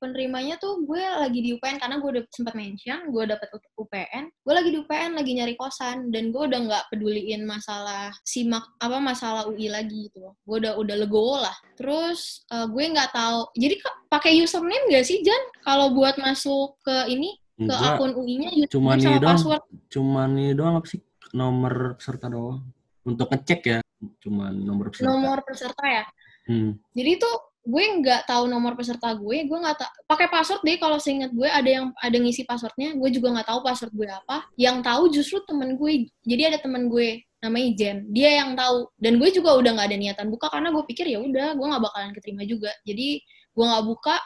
penerimanya 0.00 0.56
tuh 0.56 0.80
gue 0.88 0.96
lagi 0.96 1.44
di 1.44 1.52
UPN 1.52 1.76
karena 1.76 2.00
gue 2.00 2.08
udah 2.08 2.24
sempat 2.32 2.56
mention 2.56 3.04
gue 3.12 3.24
dapet 3.28 3.52
UPN 3.76 4.32
gue 4.32 4.52
lagi 4.56 4.72
di 4.72 4.78
UPN 4.80 5.12
lagi 5.12 5.36
nyari 5.36 5.52
kosan 5.60 6.08
dan 6.08 6.32
gue 6.32 6.40
udah 6.40 6.60
nggak 6.64 6.84
peduliin 6.88 7.44
masalah 7.44 8.16
simak 8.24 8.64
apa 8.80 8.96
masalah 8.96 9.44
UI 9.44 9.68
lagi 9.68 10.08
gitu 10.08 10.24
loh. 10.24 10.34
Gue 10.48 10.64
udah 10.64 10.80
udah 10.80 10.96
legowo 11.04 11.44
lah. 11.44 11.56
Terus 11.76 12.48
eh, 12.48 12.66
gue 12.72 12.84
nggak 12.96 13.12
tahu 13.12 13.40
jadi 13.60 13.74
pakai 14.08 14.32
username 14.40 14.88
gak 14.88 15.04
sih 15.04 15.20
Jan? 15.20 15.42
Kalau 15.60 15.92
buat 15.92 16.16
masuk 16.16 16.80
ke 16.80 17.12
ini 17.12 17.36
ke 17.68 17.74
Enggak, 17.74 17.96
akun 17.96 18.12
UI-nya 18.18 18.50
Cuman 18.68 18.96
ini 18.98 19.04
sama 19.04 19.18
doang. 19.18 19.30
password 19.34 19.62
cuman 19.92 20.28
ini 20.38 20.52
doang 20.52 20.74
apa 20.80 20.86
sih? 20.90 21.00
Nomor 21.32 21.72
peserta 21.96 22.26
doang. 22.28 22.60
Untuk 23.02 23.26
ngecek 23.30 23.60
ya, 23.66 23.78
cuman 24.22 24.52
nomor 24.54 24.90
peserta. 24.90 25.08
nomor 25.10 25.38
peserta 25.42 25.84
ya 25.86 26.04
Hmm. 26.42 26.74
Jadi 26.90 27.22
tuh 27.22 27.34
gue 27.62 27.84
nggak 28.02 28.26
tahu 28.26 28.50
nomor 28.50 28.74
peserta 28.74 29.14
gue, 29.14 29.46
gue 29.46 29.58
nggak 29.62 29.78
tahu 29.78 29.90
pakai 30.10 30.26
password 30.26 30.66
deh 30.66 30.76
kalau 30.82 30.98
seingat 30.98 31.30
gue 31.30 31.46
ada 31.46 31.70
yang 31.70 31.94
ada 31.94 32.18
ngisi 32.18 32.42
passwordnya, 32.42 32.98
gue 32.98 33.08
juga 33.14 33.30
nggak 33.38 33.46
tahu 33.46 33.60
password 33.62 33.92
gue 33.94 34.06
apa. 34.10 34.50
Yang 34.58 34.76
tahu 34.82 35.02
justru 35.14 35.38
temen 35.46 35.78
gue, 35.78 36.10
jadi 36.26 36.50
ada 36.50 36.58
temen 36.58 36.90
gue 36.90 37.22
namanya 37.38 37.68
Jen, 37.78 38.10
dia 38.10 38.42
yang 38.42 38.58
tahu 38.58 38.90
dan 38.98 39.18
gue 39.22 39.30
juga 39.30 39.54
udah 39.54 39.70
nggak 39.78 39.88
ada 39.94 39.98
niatan 39.98 40.26
buka 40.30 40.46
karena 40.50 40.74
gue 40.74 40.82
pikir 40.90 41.06
ya 41.06 41.18
udah 41.22 41.54
gue 41.54 41.66
nggak 41.70 41.82
bakalan 41.86 42.10
keterima 42.10 42.42
juga. 42.42 42.74
Jadi 42.82 43.22
gue 43.54 43.64
nggak 43.70 43.84
buka, 43.86 44.16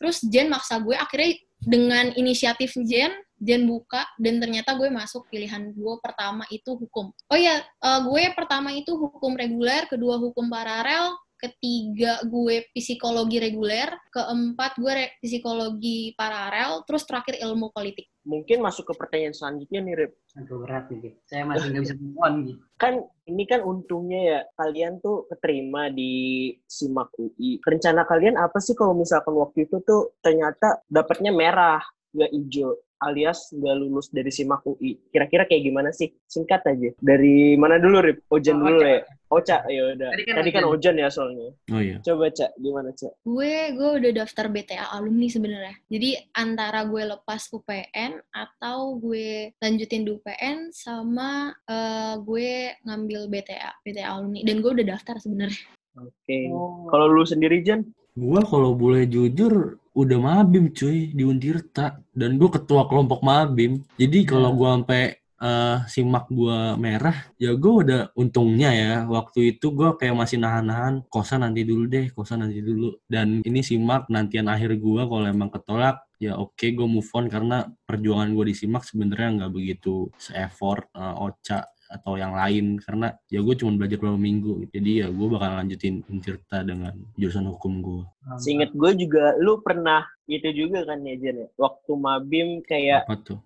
terus 0.00 0.24
Jen 0.24 0.48
maksa 0.48 0.80
gue 0.80 0.96
akhirnya 0.96 1.36
dengan 1.68 2.16
inisiatif 2.16 2.72
Jen 2.88 3.12
Jen 3.38 3.70
buka 3.70 4.02
dan 4.18 4.42
ternyata 4.42 4.74
gue 4.74 4.90
masuk 4.90 5.30
pilihan 5.30 5.70
gue 5.70 5.94
pertama 6.02 6.42
itu 6.50 6.74
hukum. 6.74 7.14
Oh 7.30 7.38
ya, 7.38 7.62
gue 8.02 8.24
pertama 8.34 8.74
itu 8.74 8.98
hukum 8.98 9.38
reguler, 9.38 9.86
kedua 9.86 10.18
hukum 10.18 10.50
paralel, 10.50 11.14
ketiga 11.38 12.18
gue 12.26 12.66
psikologi 12.74 13.38
reguler, 13.38 13.94
keempat 14.10 14.74
gue 14.82 14.90
psikologi 15.22 16.18
paralel, 16.18 16.82
terus 16.82 17.06
terakhir 17.06 17.38
ilmu 17.38 17.70
politik. 17.70 18.10
Mungkin 18.28 18.60
masuk 18.60 18.92
ke 18.92 18.94
pertanyaan 18.94 19.32
selanjutnya 19.32 19.80
nih, 19.80 19.94
Rip. 20.04 20.12
Aduh 20.36 20.60
berat 20.60 20.92
nih. 20.92 21.16
Saya 21.24 21.48
masih 21.48 21.72
nggak 21.72 21.82
bisa 21.88 21.96
move 21.96 22.36
gitu. 22.44 22.60
Kan 22.76 22.94
ini 23.24 23.48
kan 23.48 23.64
untungnya 23.64 24.20
ya, 24.20 24.40
kalian 24.60 25.00
tuh 25.00 25.24
keterima 25.32 25.88
di 25.88 26.52
SIMAK 26.68 27.08
UI. 27.16 27.64
Rencana 27.64 28.04
kalian 28.04 28.36
apa 28.36 28.60
sih 28.60 28.76
kalau 28.76 28.92
misalkan 28.92 29.32
waktu 29.32 29.64
itu 29.64 29.80
tuh 29.80 30.12
ternyata 30.20 30.84
dapatnya 30.92 31.32
merah, 31.32 31.80
nggak 32.12 32.30
hijau? 32.36 32.76
Alias 32.98 33.50
nggak 33.54 33.74
lulus 33.78 34.10
dari 34.10 34.28
SIMAK 34.28 34.62
UI. 34.66 34.98
Kira-kira 35.10 35.46
kayak 35.46 35.62
gimana 35.62 35.90
sih? 35.94 36.10
Singkat 36.26 36.66
aja. 36.66 36.90
Dari 36.98 37.54
mana 37.54 37.78
dulu, 37.78 38.02
Rip? 38.02 38.26
Ojan 38.28 38.58
Oh, 38.58 38.66
dulu 38.66 38.78
Oca. 38.78 38.88
ya? 38.88 39.00
Oca, 39.28 39.56
ya 39.68 39.82
udah. 39.92 40.08
Tadi 40.14 40.22
kan 40.24 40.34
Tadi 40.40 40.50
kan 40.50 40.62
Ojan. 40.64 40.74
Ojan 40.74 40.94
ya 40.98 41.08
soalnya. 41.12 41.48
Oh 41.70 41.80
iya. 41.82 41.96
Coba, 42.00 42.24
Cak. 42.32 42.50
Gimana, 42.58 42.90
Cak? 42.96 43.12
Gue 43.22 43.54
gue 43.76 43.90
udah 44.02 44.12
daftar 44.24 44.46
BTA 44.48 44.86
alumni 44.90 45.28
sebenarnya. 45.28 45.74
Jadi 45.86 46.10
antara 46.32 46.80
gue 46.84 47.02
lepas 47.04 47.42
UPN 47.52 48.12
atau 48.32 48.96
gue 48.96 49.52
lanjutin 49.60 50.02
di 50.02 50.10
UPN 50.16 50.72
sama 50.72 51.52
eh, 51.68 52.14
gue 52.18 52.50
ngambil 52.82 53.28
BTA, 53.28 53.70
BTA 53.84 54.06
alumni. 54.10 54.40
Dan 54.42 54.64
gue 54.64 54.70
udah 54.80 54.86
daftar 54.96 55.20
sebenarnya. 55.20 55.64
Oke. 55.98 56.48
Oh. 56.50 56.86
Kalau 56.88 57.10
lu 57.10 57.26
sendiri, 57.26 57.60
Jan? 57.60 57.82
Gua 58.18 58.42
kalau 58.42 58.74
boleh 58.74 59.06
jujur 59.06 59.78
udah 59.98 60.18
mabim 60.22 60.70
cuy 60.70 61.10
di 61.10 61.22
Untirta 61.26 61.98
dan 62.14 62.38
gue 62.38 62.50
ketua 62.54 62.86
kelompok 62.86 63.20
mabim. 63.26 63.82
Jadi 63.98 64.18
kalau 64.22 64.54
gua 64.54 64.78
sampai 64.78 65.18
eh, 65.18 65.78
simak 65.90 66.30
gua 66.30 66.78
merah, 66.78 67.26
ya 67.34 67.50
gue 67.58 67.72
udah 67.82 68.00
untungnya 68.14 68.70
ya 68.74 68.92
waktu 69.10 69.58
itu 69.58 69.74
gua 69.74 69.98
kayak 69.98 70.14
masih 70.14 70.38
nahan-nahan 70.38 71.02
kosan 71.10 71.42
nanti 71.42 71.66
dulu 71.66 71.90
deh, 71.90 72.06
kosan 72.14 72.46
nanti 72.46 72.62
dulu. 72.62 72.94
Dan 73.10 73.42
ini 73.42 73.60
simak 73.66 74.06
nantian 74.06 74.46
akhir 74.46 74.78
gua 74.78 75.10
kalau 75.10 75.26
emang 75.26 75.50
ketolak 75.50 75.98
ya 76.18 76.34
oke 76.34 76.66
gue 76.66 76.86
move 76.86 77.06
on 77.14 77.30
karena 77.30 77.62
perjuangan 77.86 78.34
gue 78.34 78.50
di 78.50 78.54
simak 78.58 78.82
sebenarnya 78.82 79.28
nggak 79.38 79.52
begitu 79.54 80.10
se-effort 80.18 80.90
eh, 80.98 81.14
Ocha 81.14 81.62
atau 81.88 82.20
yang 82.20 82.36
lain 82.36 82.76
karena 82.78 83.16
ya 83.32 83.40
gue 83.40 83.54
cuma 83.56 83.74
belajar 83.80 83.96
beberapa 83.96 84.20
minggu 84.20 84.68
jadi 84.70 84.90
ya 85.04 85.06
gue 85.08 85.26
bakal 85.32 85.50
lanjutin 85.56 86.04
Untirta 86.06 86.60
dengan 86.62 86.92
jurusan 87.16 87.48
hukum 87.48 87.80
gue 87.80 88.04
Seinget 88.36 88.76
gue 88.76 88.92
juga, 89.08 89.32
lu 89.40 89.64
pernah 89.64 90.04
itu 90.28 90.52
juga 90.52 90.84
kan 90.84 91.00
ya, 91.00 91.16
Jan? 91.16 91.40
ya? 91.40 91.48
Waktu 91.56 91.92
Mabim 91.96 92.48
kayak 92.60 93.08
apa 93.08 93.16
tuh 93.24 93.38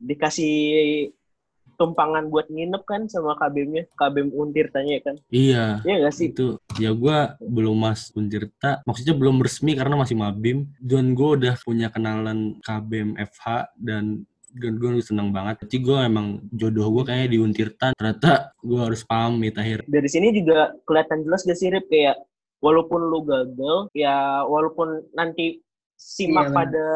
dikasih 0.00 0.56
tumpangan 1.78 2.26
buat 2.26 2.50
nginep 2.50 2.82
kan 2.82 3.06
sama 3.06 3.38
KBM-nya, 3.38 3.86
KBM 3.94 4.34
Untir 4.34 4.66
tanya 4.74 4.98
kan. 4.98 5.14
iya 5.30 5.78
Iya 5.86 6.08
gak 6.08 6.14
sih? 6.16 6.34
itu 6.34 6.58
ya 6.80 6.90
gue 6.90 7.18
belum 7.38 7.76
mas 7.78 8.10
Untirta 8.16 8.82
maksudnya 8.82 9.14
belum 9.14 9.38
resmi 9.38 9.78
karena 9.78 9.94
masih 9.94 10.18
mabim 10.18 10.66
dan 10.82 11.14
gue 11.14 11.28
udah 11.38 11.54
punya 11.62 11.92
kenalan 11.92 12.58
KBM 12.66 13.14
FH 13.14 13.76
dan 13.78 14.26
dan 14.56 14.80
gue 14.80 15.00
seneng 15.04 15.28
banget 15.28 15.68
jadi 15.68 15.76
gue 15.84 15.98
emang 16.08 16.26
jodoh 16.56 16.88
gue 17.00 17.04
kayaknya 17.08 17.28
di 17.28 17.38
Untirta 17.38 17.92
ternyata 17.92 18.56
gue 18.64 18.80
harus 18.80 19.04
pamit 19.04 19.54
akhir 19.56 19.84
Dari 19.84 20.08
sini 20.08 20.32
juga 20.32 20.72
kelihatan 20.88 21.24
jelas 21.24 21.44
gak 21.44 21.58
sih, 21.58 21.68
Rip? 21.68 21.86
Kayak 21.88 22.16
walaupun 22.58 23.00
lu 23.06 23.22
gagal, 23.22 23.88
ya 23.94 24.42
walaupun 24.44 25.04
nanti 25.14 25.62
simak 25.94 26.50
Iya, 26.50 26.54
pada 26.54 26.86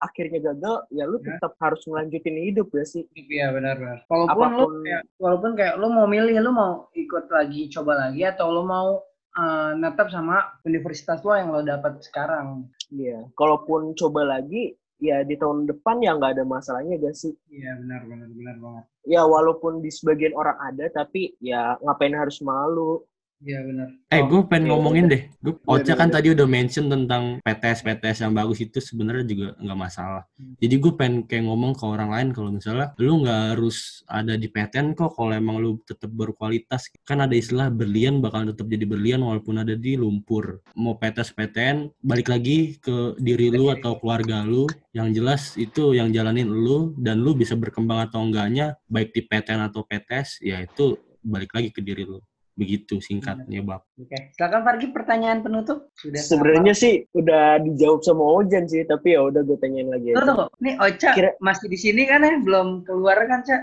akhirnya 0.00 0.40
gagal, 0.52 0.76
ya 0.92 1.04
lu 1.04 1.20
Ya. 1.20 1.36
tetap 1.36 1.56
harus 1.60 1.84
ngelanjutin 1.84 2.36
hidup 2.40 2.72
gak 2.72 2.88
sih? 2.88 3.04
Iya 3.16 3.52
benar-benar. 3.52 4.04
Walaupun 4.08 4.48
lu 4.56 4.66
kayak, 4.84 5.02
walaupun 5.20 5.50
kayak 5.56 5.74
lu 5.76 5.88
mau 5.92 6.06
milih, 6.08 6.36
lu 6.40 6.52
mau 6.52 6.72
ikut 6.96 7.28
lagi, 7.28 7.68
coba 7.72 8.08
lagi, 8.08 8.22
atau 8.24 8.48
lu 8.50 8.64
mau 8.64 9.00
eh, 9.30 9.72
netap 9.78 10.10
sama 10.10 10.58
universitas 10.66 11.22
lo 11.22 11.38
yang 11.38 11.54
lo 11.54 11.62
dapat 11.62 12.02
sekarang. 12.02 12.66
Iya. 12.90 13.30
Kalaupun 13.38 13.94
coba 13.94 14.26
lagi, 14.26 14.74
ya 15.00 15.24
di 15.24 15.34
tahun 15.34 15.64
depan 15.64 16.04
ya 16.04 16.14
nggak 16.14 16.38
ada 16.38 16.44
masalahnya 16.44 17.00
gak 17.00 17.16
sih? 17.16 17.32
Iya 17.48 17.80
benar 17.80 18.04
benar 18.06 18.28
benar 18.30 18.56
banget. 18.60 18.84
Ya 19.08 19.24
walaupun 19.24 19.80
di 19.80 19.88
sebagian 19.88 20.36
orang 20.36 20.60
ada, 20.60 20.86
tapi 20.92 21.34
ya 21.40 21.80
ngapain 21.80 22.12
harus 22.14 22.38
malu? 22.44 23.02
Iya 23.40 23.64
benar. 23.64 23.88
Eh, 24.12 24.20
Oh, 24.20 24.28
gue 24.28 24.40
pengen 24.52 24.68
oke. 24.68 24.70
ngomongin 24.76 25.04
deh. 25.08 25.22
Gue 25.40 25.56
Ocha 25.64 25.96
Iya, 25.96 25.96
kan 25.96 26.12
iya. 26.12 26.14
tadi 26.20 26.28
udah 26.36 26.44
mention 26.44 26.92
tentang 26.92 27.40
PTS 27.40 27.80
PTS 27.80 28.18
yang 28.20 28.36
bagus 28.36 28.60
itu 28.60 28.78
sebenarnya 28.84 29.24
juga 29.24 29.46
nggak 29.56 29.78
masalah. 29.80 30.28
Hmm. 30.36 30.60
Jadi 30.60 30.74
gue 30.76 30.92
pengen 30.92 31.24
kayak 31.24 31.48
ngomong 31.48 31.72
ke 31.72 31.84
orang 31.88 32.12
lain 32.12 32.28
kalau 32.36 32.52
misalnya 32.52 32.92
lu 33.00 33.24
nggak 33.24 33.56
harus 33.56 34.04
ada 34.04 34.36
di 34.36 34.44
PTN 34.44 34.92
kok 34.92 35.16
kalau 35.16 35.32
emang 35.32 35.56
lu 35.56 35.80
tetap 35.88 36.12
berkualitas. 36.12 36.92
Kan 37.08 37.24
ada 37.24 37.32
istilah 37.32 37.72
berlian 37.72 38.20
bakal 38.20 38.44
tetap 38.44 38.68
jadi 38.68 38.84
berlian 38.84 39.24
walaupun 39.24 39.56
ada 39.56 39.72
di 39.72 39.96
lumpur. 39.96 40.60
Mau 40.76 41.00
PTS 41.00 41.32
PTN 41.32 41.96
balik 42.04 42.28
lagi 42.28 42.76
ke 42.76 43.16
diri 43.16 43.48
lu 43.48 43.72
atau 43.72 43.96
keluarga 43.96 44.44
lu. 44.44 44.68
Yang 44.92 45.08
jelas 45.16 45.42
itu 45.56 45.96
yang 45.96 46.12
jalanin 46.12 46.44
lu 46.52 46.92
dan 47.00 47.24
lu 47.24 47.32
bisa 47.32 47.56
berkembang 47.56 48.04
atau 48.04 48.20
enggaknya 48.20 48.76
baik 48.84 49.16
di 49.16 49.24
PTN 49.24 49.72
atau 49.72 49.80
PTS 49.80 50.44
ya 50.44 50.60
itu 50.60 51.00
balik 51.24 51.56
lagi 51.56 51.72
ke 51.72 51.80
diri 51.80 52.04
lu. 52.04 52.20
Begitu 52.60 53.00
singkatnya, 53.00 53.64
Bab. 53.64 53.88
Oke. 53.96 54.36
Silakan 54.36 54.60
Fargi 54.60 54.92
pertanyaan 54.92 55.40
penutup. 55.40 55.88
Sudah 55.96 56.20
Sebenarnya 56.20 56.76
sih 56.76 57.08
udah 57.10 57.56
dijawab 57.58 58.04
sama 58.04 58.20
Ojan 58.36 58.68
sih, 58.68 58.84
tapi 58.84 59.16
ya 59.16 59.24
udah 59.24 59.40
gue 59.40 59.56
tanyain 59.56 59.88
lagi 59.88 60.12
Tunggu, 60.12 60.20
aja. 60.20 60.28
tunggu. 60.44 60.60
Nih 60.60 60.74
Ocha 60.76 61.10
Kira- 61.16 61.36
masih 61.40 61.66
di 61.66 61.78
sini 61.80 62.04
kan 62.04 62.20
ya? 62.20 62.36
Belum 62.36 62.84
keluar 62.84 63.16
kan, 63.24 63.40
Ca? 63.40 63.56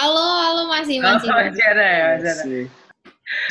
Halo, 0.00 0.24
halo 0.40 0.62
masih 0.66 0.96
masih. 0.98 1.28
Oh, 1.28 1.36
masih 1.36 1.64
ada 1.66 1.84
ya, 1.84 2.06
masih 2.08 2.24
ada. 2.24 2.32
Sih. 2.40 2.64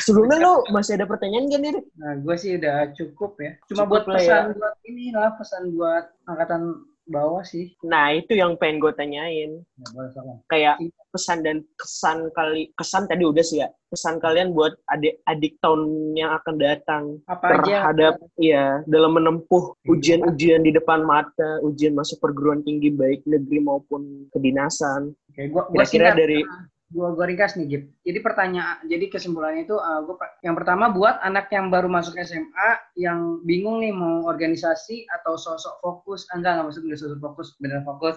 Sebelumnya 0.02 0.38
lu 0.42 0.54
masih 0.74 0.98
ada 0.98 1.06
pertanyaan 1.06 1.46
kan, 1.46 1.60
Dir? 1.62 1.76
Nah, 1.94 2.12
gue 2.18 2.34
sih 2.34 2.50
udah 2.58 2.76
cukup 2.92 3.38
ya. 3.38 3.54
Cuma 3.70 3.86
Cukup 3.86 3.90
buat 3.94 4.04
lah 4.10 4.14
pesan 4.18 4.42
ya. 4.42 4.54
buat 4.58 4.74
ini 4.82 5.04
lah, 5.14 5.30
pesan 5.38 5.62
buat 5.70 6.04
angkatan 6.26 6.60
bawah 7.08 7.42
sih. 7.42 7.74
Nah, 7.82 8.12
itu 8.14 8.36
yang 8.36 8.54
pengen 8.60 8.78
gue 8.78 8.92
tanyain. 8.94 9.64
Nah, 9.80 9.88
boleh. 9.96 10.38
Kayak 10.46 10.76
pesan 11.08 11.40
dan 11.40 11.64
kesan 11.80 12.28
kali 12.36 12.68
kesan 12.76 13.08
tadi 13.08 13.24
udah 13.24 13.44
sih 13.44 13.64
ya. 13.64 13.68
Pesan 13.88 14.20
kalian 14.20 14.52
buat 14.52 14.76
adik-adik 14.92 15.56
tahun 15.64 16.12
yang 16.12 16.36
akan 16.36 16.54
datang 16.60 17.04
Apa 17.24 17.56
aja? 17.56 17.64
terhadap 17.64 18.14
ya 18.36 18.84
dalam 18.84 19.16
menempuh 19.16 19.72
ujian-ujian 19.88 20.60
di 20.60 20.76
depan 20.76 21.02
mata, 21.02 21.64
ujian 21.64 21.96
masuk 21.96 22.20
perguruan 22.20 22.60
tinggi 22.62 22.92
baik 22.92 23.24
negeri 23.24 23.64
maupun 23.64 24.28
kedinasan. 24.36 25.16
Oke, 25.32 25.48
gua 25.48 25.64
gua 25.72 25.88
Kira-kira 25.88 26.12
dari 26.12 26.44
gua 26.88 27.12
gua 27.12 27.28
ringkas 27.28 27.54
nih 27.60 27.66
Gip. 27.68 27.82
Jadi 28.04 28.18
pertanyaan 28.24 28.80
jadi 28.88 29.04
kesimpulannya 29.12 29.68
itu 29.68 29.76
uh, 29.76 30.00
gua 30.08 30.16
pa- 30.16 30.34
yang 30.40 30.56
pertama 30.56 30.88
buat 30.88 31.20
anak 31.20 31.52
yang 31.52 31.68
baru 31.68 31.88
masuk 31.88 32.16
SMA 32.24 32.96
yang 32.96 33.44
bingung 33.44 33.84
nih 33.84 33.92
mau 33.92 34.24
organisasi 34.24 35.04
atau 35.20 35.36
sosok 35.36 35.84
fokus 35.84 36.24
enggak 36.32 36.56
enggak 36.56 36.66
maksud 36.72 36.82
gue 36.84 36.96
sosok 36.96 37.20
fokus 37.20 37.48
bener 37.60 37.84
fokus 37.84 38.16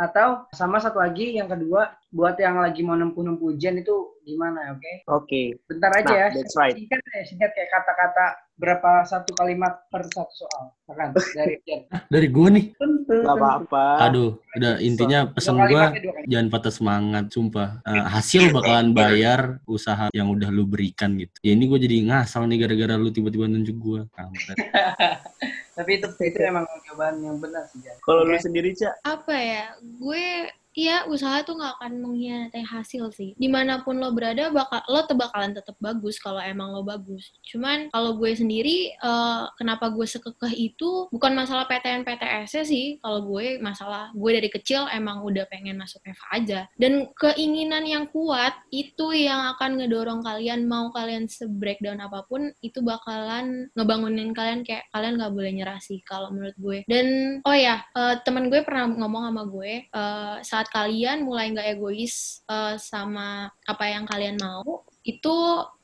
atau 0.00 0.48
sama 0.56 0.80
satu 0.80 0.96
lagi 0.96 1.36
yang 1.36 1.52
kedua 1.52 1.92
buat 2.08 2.40
yang 2.40 2.56
lagi 2.56 2.80
mau 2.80 2.96
nempuh-nempuh 2.96 3.52
ujian 3.52 3.76
itu 3.76 4.16
gimana 4.24 4.72
oke 4.72 4.92
oke. 5.12 5.42
bentar 5.68 5.92
aja 5.92 6.08
Nah, 6.08 6.16
ya 6.16 6.26
that's 6.32 6.56
right. 6.56 6.72
singkat 6.72 7.04
ya 7.04 7.22
singkat 7.28 7.50
kayak 7.52 7.68
kata-kata 7.68 8.26
berapa 8.56 9.04
satu 9.04 9.36
kalimat 9.36 9.84
per 9.92 10.08
satu 10.08 10.32
soal 10.32 10.64
Silakan, 10.90 11.10
dari 11.38 11.56
Jen. 11.62 11.80
Dari 12.10 12.26
gue 12.26 12.48
nih. 12.50 12.64
Tentu, 12.74 13.14
Gak 13.22 13.36
apa-apa. 13.38 13.86
Aduh, 14.10 14.30
udah 14.58 14.74
intinya 14.82 15.20
pesan 15.30 15.56
gue 15.70 15.84
jangan 16.26 16.48
patah 16.50 16.74
semangat, 16.74 17.24
sumpah. 17.30 17.78
Eh, 17.86 18.04
hasil 18.10 18.50
bakalan 18.50 18.90
bayar 18.90 19.62
usaha 19.70 20.10
yang 20.10 20.28
udah 20.34 20.50
lu 20.50 20.66
berikan 20.66 21.14
gitu. 21.14 21.32
Ya 21.46 21.54
ini 21.54 21.70
gue 21.70 21.78
jadi 21.78 21.96
ngasal 22.10 22.50
nih 22.50 22.66
gara-gara 22.66 22.98
lu 22.98 23.14
tiba-tiba 23.14 23.46
nunjuk 23.46 23.76
gue. 23.78 24.00
Kampret. 24.12 24.56
Tapi 25.80 25.96
itu 25.96 26.08
itu 26.20 26.38
emang 26.44 26.68
jawaban 26.84 27.24
yang 27.24 27.40
benar 27.40 27.64
sih. 27.72 27.80
Kalau 28.04 28.28
lu 28.28 28.36
Oke. 28.36 28.44
sendiri, 28.44 28.76
Cak, 28.76 29.00
apa 29.00 29.32
ya 29.32 29.64
gue 29.80 30.52
Iya, 30.70 31.10
usaha 31.10 31.42
tuh 31.42 31.58
nggak 31.58 31.82
akan 31.82 31.92
mengkhianati 31.98 32.62
hasil 32.62 33.10
sih. 33.10 33.34
Di 33.34 33.48
mana 33.50 33.82
pun 33.82 33.98
lo 33.98 34.14
berada, 34.14 34.54
bakal 34.54 34.82
lo 34.86 35.02
bakalan 35.10 35.50
tetap 35.50 35.74
bagus 35.82 36.22
kalau 36.22 36.38
emang 36.38 36.70
lo 36.70 36.86
bagus. 36.86 37.34
Cuman 37.42 37.90
kalau 37.90 38.14
gue 38.14 38.30
sendiri, 38.38 38.94
eh, 38.94 39.42
kenapa 39.58 39.90
gue 39.90 40.06
sekekeh 40.06 40.54
itu 40.54 41.10
bukan 41.10 41.34
masalah 41.34 41.66
PTN 41.66 42.06
PTS 42.06 42.62
sih. 42.70 43.02
Kalau 43.02 43.26
gue 43.26 43.58
masalah 43.58 44.14
gue 44.14 44.30
dari 44.30 44.46
kecil 44.46 44.86
emang 44.94 45.26
udah 45.26 45.42
pengen 45.50 45.74
masuk 45.74 45.98
EVA 46.06 46.26
aja. 46.38 46.60
Dan 46.78 47.10
keinginan 47.18 47.82
yang 47.82 48.06
kuat 48.06 48.54
itu 48.70 49.10
yang 49.10 49.50
akan 49.56 49.82
ngedorong 49.82 50.22
kalian 50.22 50.70
mau 50.70 50.94
kalian 50.94 51.26
se-breakdown 51.26 51.98
apa 51.98 52.22
pun 52.30 52.54
itu 52.62 52.78
bakalan 52.78 53.66
ngebangunin 53.74 54.30
kalian 54.30 54.62
kayak 54.62 54.86
kalian 54.94 55.18
nggak 55.18 55.34
boleh 55.34 55.50
nyerah 55.50 55.80
sih 55.82 55.98
kalau 56.06 56.30
menurut 56.30 56.54
gue. 56.54 56.78
Dan 56.86 57.40
oh 57.42 57.56
ya, 57.56 57.82
eh, 57.98 58.14
teman 58.22 58.46
gue 58.46 58.62
pernah 58.62 58.86
ngomong 58.86 59.22
sama 59.26 59.42
gue 59.50 59.72
eh, 59.90 60.36
saat 60.46 60.59
kalian 60.68 61.24
mulai 61.24 61.48
nggak 61.54 61.80
egois 61.80 62.44
eh, 62.44 62.76
sama 62.76 63.48
apa 63.64 63.84
yang 63.88 64.04
kalian 64.04 64.36
mau 64.36 64.84
itu 65.00 65.36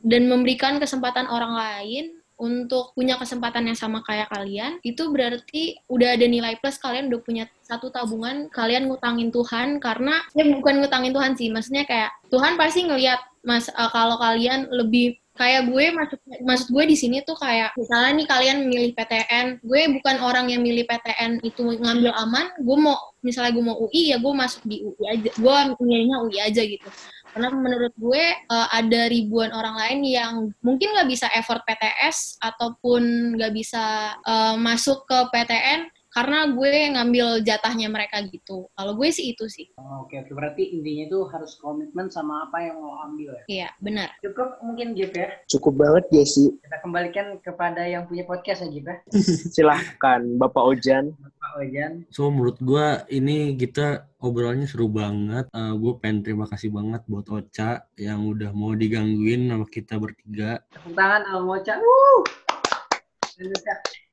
dan 0.05 0.29
memberikan 0.29 0.77
kesempatan 0.77 1.25
orang 1.33 1.57
lain 1.57 2.21
untuk 2.37 2.93
punya 2.93 3.17
kesempatan 3.17 3.69
yang 3.69 3.79
sama 3.79 4.05
kayak 4.05 4.29
kalian 4.29 4.77
itu 4.85 5.09
berarti 5.09 5.81
udah 5.89 6.17
ada 6.17 6.27
nilai 6.29 6.61
plus 6.61 6.77
kalian 6.77 7.09
udah 7.09 7.21
punya 7.25 7.45
satu 7.65 7.89
tabungan 7.89 8.53
kalian 8.53 8.87
ngutangin 8.87 9.33
Tuhan 9.33 9.81
karena 9.81 10.21
ya 10.37 10.45
bukan 10.45 10.85
ngutangin 10.85 11.17
Tuhan 11.17 11.33
sih 11.35 11.49
maksudnya 11.49 11.89
kayak 11.89 12.13
Tuhan 12.29 12.61
pasti 12.61 12.85
ngelihat 12.85 13.21
mas 13.47 13.73
eh, 13.73 13.91
kalau 13.91 14.21
kalian 14.21 14.69
lebih 14.69 15.17
kayak 15.37 15.69
gue 15.69 15.85
maksud 15.93 16.19
maksud 16.43 16.69
gue 16.73 16.85
di 16.89 16.97
sini 16.97 17.21
tuh 17.21 17.37
kayak 17.37 17.77
misalnya 17.77 18.11
nih 18.17 18.27
kalian 18.27 18.59
milih 18.73 18.91
PTN 18.97 19.61
gue 19.61 19.81
bukan 20.01 20.17
orang 20.25 20.49
yang 20.49 20.65
milih 20.65 20.89
PTN 20.89 21.45
itu 21.45 21.61
ngambil 21.77 22.13
aman 22.17 22.57
gue 22.57 22.77
mau 22.81 22.97
misalnya 23.21 23.53
gue 23.53 23.65
mau 23.65 23.77
UI 23.77 24.17
ya 24.17 24.17
gue 24.17 24.33
masuk 24.33 24.65
di 24.65 24.81
UI 24.83 25.05
aja 25.05 25.31
gue 25.37 25.57
milihnya 25.85 26.17
UI 26.25 26.39
aja 26.41 26.63
gitu 26.65 26.89
karena 27.37 27.53
menurut 27.53 27.93
gue 28.01 28.25
eh, 28.33 28.69
ada 28.73 29.13
ribuan 29.13 29.53
orang 29.53 29.77
lain 29.77 30.01
yang 30.09 30.35
mungkin 30.65 30.97
nggak 30.97 31.05
bisa 31.13 31.29
effort 31.37 31.61
PTS 31.69 32.41
ataupun 32.41 33.37
nggak 33.37 33.53
bisa 33.53 34.17
eh, 34.25 34.57
masuk 34.57 35.05
ke 35.05 35.19
PTN 35.37 35.93
karena 36.17 36.49
gue 36.49 36.73
ngambil 36.97 37.27
jatahnya 37.45 37.93
mereka 37.93 38.25
gitu 38.25 38.73
kalau 38.73 38.97
gue 38.97 39.13
sih 39.13 39.37
itu 39.37 39.45
sih 39.47 39.69
Oh, 39.77 40.03
Oke, 40.03 40.17
oke. 40.17 40.33
Berarti 40.33 40.63
intinya 40.73 41.05
itu 41.05 41.19
harus 41.29 41.59
komitmen 41.59 42.09
sama 42.09 42.49
apa 42.49 42.63
yang 42.63 42.81
mau 42.81 43.05
ambil 43.05 43.37
ya. 43.37 43.45
iya 43.47 43.69
benar 43.79 44.09
Cukup 44.25 44.57
mungkin 44.65 44.97
Gip 44.97 45.13
ya. 45.13 45.29
cukup 45.47 45.77
banget 45.77 46.05
ya 46.11 46.25
sih. 46.25 46.49
Kita 46.57 46.79
kembalikan 46.81 47.37
kepada 47.39 47.85
yang 47.85 48.09
punya 48.09 48.25
podcast 48.25 48.65
ya 48.65 48.69
Gip 48.71 48.87
ya. 48.87 48.97
Silahkan, 49.55 50.21
Bapak 50.39 50.63
Ojan. 50.65 51.13
Pak 51.37 51.53
Ojan. 51.61 51.93
So 52.09 52.31
menurut 52.31 52.57
gue 52.59 52.87
ini 53.11 53.53
kita 53.55 54.07
obrolannya 54.17 54.65
seru 54.65 54.89
banget. 54.89 55.51
gue 55.53 55.93
pengen 55.99 56.23
terima 56.23 56.47
kasih 56.47 56.71
banget 56.71 57.03
buat 57.05 57.27
Ocha 57.29 57.85
yang 57.95 58.25
udah 58.25 58.55
mau 58.55 58.73
digangguin 58.73 59.51
sama 59.51 59.67
kita 59.67 59.99
bertiga. 59.99 60.63
Tepuk 60.71 60.95
tangan 60.95 61.21
sama 61.27 61.41
Mocha. 61.43 61.75
Wuh. 61.77 62.46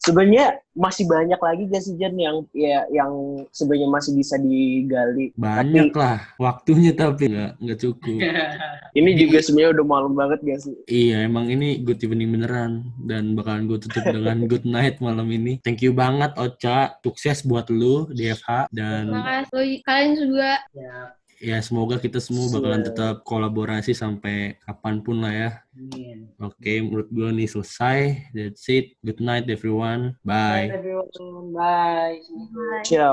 Sebenarnya 0.03 0.59
masih 0.75 1.07
banyak 1.07 1.39
lagi 1.39 1.63
gak 1.71 1.79
sih 1.79 1.95
Jan 1.95 2.11
yang 2.19 2.43
ya 2.51 2.83
yang 2.91 3.39
sebenarnya 3.55 3.87
masih 3.87 4.11
bisa 4.19 4.35
digali. 4.35 5.31
Banyak 5.39 5.95
lah 5.95 6.19
waktunya 6.35 6.91
tapi 6.91 7.31
nggak 7.31 7.51
nggak 7.55 7.79
cukup. 7.79 8.19
Ini 8.99 9.09
juga 9.15 9.39
sebenarnya 9.39 9.79
udah 9.79 9.85
malam 9.87 10.11
banget 10.11 10.39
gak 10.43 10.59
sih? 10.59 10.75
Iya 10.91 11.23
emang 11.23 11.47
ini 11.47 11.81
good 11.81 12.03
evening 12.03 12.35
beneran 12.35 12.83
dan 13.07 13.33
bakalan 13.33 13.65
gue 13.65 13.79
tutup 13.79 14.03
dengan 14.05 14.43
good 14.51 14.67
night 14.67 14.99
malam 14.99 15.31
ini. 15.31 15.63
Thank 15.63 15.81
you 15.81 15.95
banget 15.95 16.35
Ocha, 16.35 16.99
sukses 16.99 17.41
buat 17.47 17.71
lu 17.71 18.11
di 18.11 18.27
FH 18.27 18.69
dan 18.75 19.07
makasih 19.07 19.81
kalian 19.87 20.11
juga 20.19 20.61
ya, 20.75 21.15
ya 21.43 21.59
semoga 21.59 21.99
kita 21.99 22.23
semua 22.23 22.47
bakalan 22.47 22.87
tetap 22.87 23.27
kolaborasi 23.27 23.91
sampai 23.91 24.55
kapan 24.63 25.03
pun 25.03 25.19
lah 25.19 25.33
ya. 25.35 25.51
amin. 25.75 26.31
Oke 26.39 26.79
menurut 26.79 27.11
gue 27.11 27.29
nih 27.35 27.51
selesai. 27.51 28.31
That's 28.31 28.63
it. 28.71 28.95
Good 29.03 29.19
night 29.19 29.51
everyone. 29.51 30.15
Bye. 30.23 30.71
Bye 30.71 30.79
everyone. 30.79 31.51
Bye. 31.51 32.23
Assalamualaikum. 32.23 32.87
Ciao. 32.87 33.11